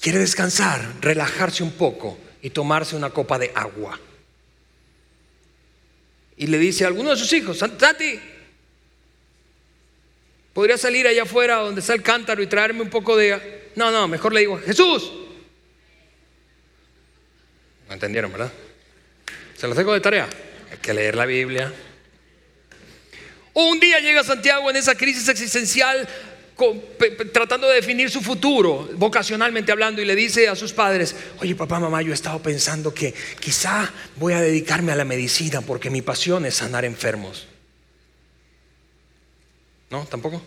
[0.00, 3.98] Quiere descansar, relajarse un poco y tomarse una copa de agua.
[6.36, 8.18] Y le dice a alguno de sus hijos, Santi,
[10.52, 13.70] ¿podría salir allá afuera donde está el cántaro y traerme un poco de...
[13.76, 15.12] No, no, mejor le digo, Jesús,
[17.92, 18.52] entendieron, verdad?
[19.56, 20.28] Se los dejo de tarea.
[20.70, 21.72] Hay que leer la Biblia.
[23.54, 26.08] Un día llega Santiago en esa crisis existencial
[27.32, 31.80] tratando de definir su futuro, vocacionalmente hablando, y le dice a sus padres, oye papá,
[31.80, 36.02] mamá, yo he estado pensando que quizá voy a dedicarme a la medicina porque mi
[36.02, 37.46] pasión es sanar enfermos.
[39.90, 40.06] ¿No?
[40.06, 40.42] ¿Tampoco?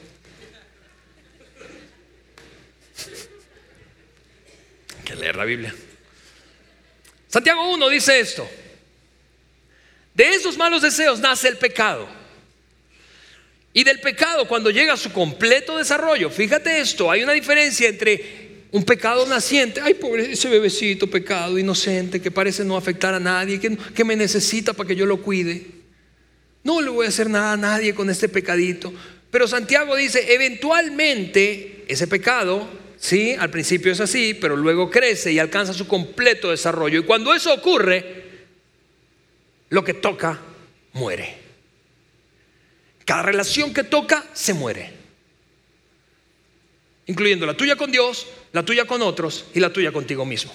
[4.97, 5.75] Hay que leer la Biblia.
[7.35, 8.49] Santiago 1 dice esto.
[10.13, 12.07] De esos malos deseos nace el pecado.
[13.73, 18.63] Y del pecado, cuando llega a su completo desarrollo, fíjate esto, hay una diferencia entre
[18.71, 23.59] un pecado naciente, ay, pobre ese bebecito, pecado inocente, que parece no afectar a nadie,
[23.59, 25.65] que, que me necesita para que yo lo cuide.
[26.63, 28.93] No le voy a hacer nada a nadie con este pecadito.
[29.29, 35.39] Pero Santiago dice, eventualmente ese pecado Sí, al principio es así, pero luego crece y
[35.39, 36.99] alcanza su completo desarrollo.
[36.99, 38.25] Y cuando eso ocurre,
[39.69, 40.39] lo que toca
[40.93, 41.37] muere.
[43.05, 44.93] Cada relación que toca se muere.
[47.07, 50.53] Incluyendo la tuya con Dios, la tuya con otros y la tuya contigo mismo.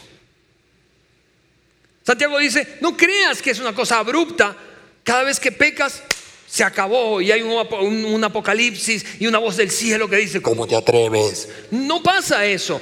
[2.03, 4.57] Santiago dice, no creas que es una cosa abrupta.
[5.05, 6.03] Cada vez que pecas,
[6.51, 10.74] se acabó y hay un, apocalipsis y una voz del cielo que dice, ¿cómo te
[10.74, 11.48] atreves?
[11.70, 12.80] No pasa eso.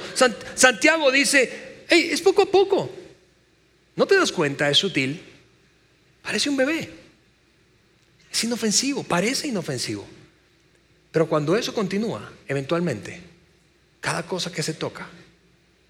[0.55, 2.89] Santiago dice, hey, es poco a poco.
[3.95, 4.67] ¿No te das cuenta?
[4.71, 5.21] Es sutil.
[6.23, 6.89] Parece un bebé.
[8.31, 10.05] Es inofensivo, parece inofensivo.
[11.11, 13.21] Pero cuando eso continúa, eventualmente,
[13.99, 15.07] cada cosa que se toca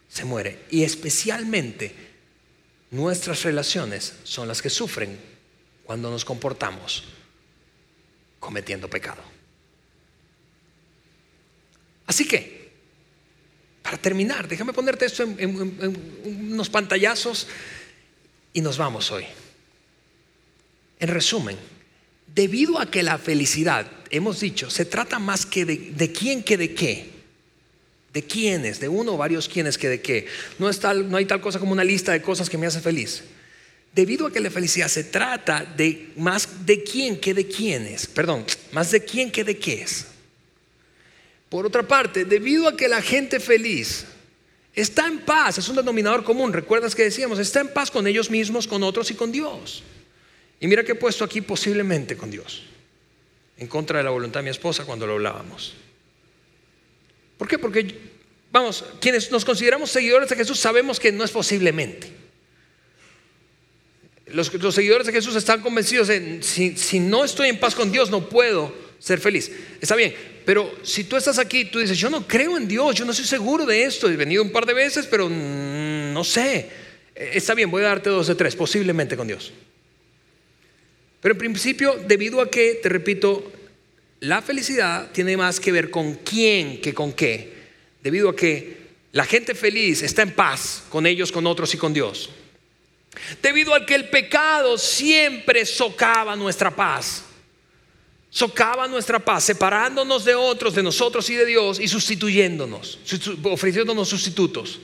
[0.09, 0.65] se muere.
[0.69, 1.95] Y especialmente
[2.91, 5.17] nuestras relaciones son las que sufren
[5.86, 7.05] cuando nos comportamos
[8.39, 9.21] cometiendo pecado.
[12.05, 12.71] Así que,
[13.83, 17.47] para terminar, déjame ponerte esto en, unos pantallazos
[18.53, 19.25] y nos vamos hoy.
[20.99, 21.57] En resumen,
[22.33, 26.73] debido a que la felicidad, hemos dicho, se trata más que de, quién que de
[26.73, 27.09] qué.
[28.11, 30.25] De quiénes, de uno o varios quiénes que de qué.
[30.57, 30.69] No,
[31.03, 33.23] no hay tal cosa como una lista de cosas que me hace feliz.
[33.93, 38.45] Debido a que la felicidad se trata de más de quién que de quiénes, perdón,
[38.71, 40.05] más de quién que de qué es.
[41.49, 44.05] Por otra parte, debido a que la gente feliz
[44.75, 48.29] está en paz, es un denominador común, recuerdas que decíamos, está en paz con ellos
[48.29, 49.83] mismos, con otros y con Dios.
[50.59, 52.63] Y mira que he puesto aquí posiblemente con Dios,
[53.57, 55.73] en contra de la voluntad de mi esposa cuando lo hablábamos.
[57.37, 57.57] ¿Por qué?
[57.57, 57.97] Porque,
[58.51, 62.18] vamos, quienes nos consideramos seguidores de Jesús sabemos que no es posiblemente.
[64.34, 68.09] Los, seguidores de Jesús están convencidos de, si, si no estoy en paz con Dios,
[68.09, 69.51] no puedo ser feliz.
[69.82, 70.13] Está bien,
[70.45, 73.25] pero si tú estás aquí, tú dices, yo no creo en Dios, yo no estoy
[73.25, 76.69] seguro de esto, he venido un par de veces, pero no sé.
[77.15, 79.53] Eh, está bien, voy a darte dos de tres, posiblemente con Dios.
[81.21, 83.51] Pero en principio, debido a que, te repito,
[84.21, 87.53] la felicidad tiene más que ver con quién que con qué.
[88.01, 88.77] Debido a que
[89.11, 92.30] la gente feliz está en paz con ellos, con otros y con Dios.
[93.41, 97.26] Debido a que el pecado siempre socava nuestra paz.
[98.30, 102.99] Socava nuestra paz, separándonos de otros, de nosotros y de Dios y sustituyéndonos,
[103.43, 104.80] ofreciéndonos sustitutos.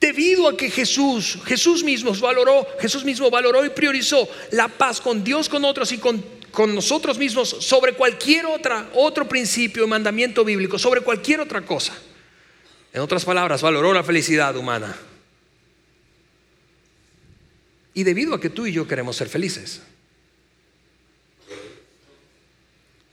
[0.00, 5.22] Debido a que Jesús, Jesús mismo valoró, Jesús mismo valoró y priorizó la paz con
[5.22, 10.44] Dios, con otros y con, con nosotros mismos sobre cualquier otra, otro principio y mandamiento
[10.44, 11.94] bíblico, sobre cualquier otra cosa.
[12.92, 14.96] En otras palabras, valoró la felicidad humana.
[17.94, 19.82] Y debido a que tú y yo queremos ser felices,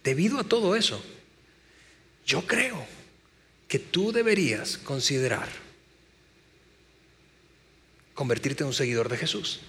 [0.03, 1.03] debido a todo eso,
[2.25, 2.85] yo creo
[3.67, 5.49] que tú deberías considerar
[8.13, 9.61] convertirte en un seguidor de Jesús.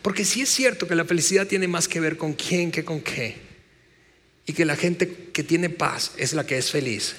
[0.00, 3.00] Porque si es cierto que la felicidad tiene más que ver con quién que con
[3.00, 3.36] qué,
[4.46, 7.14] y que la gente que tiene paz es la que es feliz,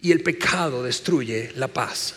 [0.00, 2.14] y el pecado destruye la paz,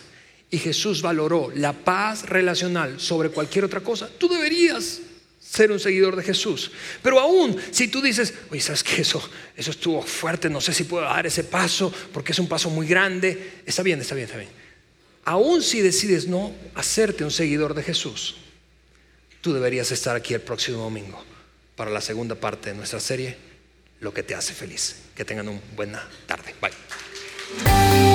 [0.55, 5.01] y Jesús valoró la paz relacional sobre cualquier otra cosa, tú deberías
[5.37, 6.71] ser un seguidor de Jesús.
[7.03, 9.01] Pero aún si tú dices, oye, ¿sabes qué?
[9.01, 9.21] Eso,
[9.53, 12.87] eso estuvo fuerte, no sé si puedo dar ese paso porque es un paso muy
[12.87, 13.61] grande.
[13.65, 14.49] Está bien, está bien, está bien.
[15.25, 18.37] Aún si decides no hacerte un seguidor de Jesús,
[19.41, 21.21] tú deberías estar aquí el próximo domingo
[21.75, 23.35] para la segunda parte de nuestra serie,
[23.99, 24.97] Lo que te hace feliz.
[25.15, 26.55] Que tengan una buena tarde.
[26.61, 28.14] Bye.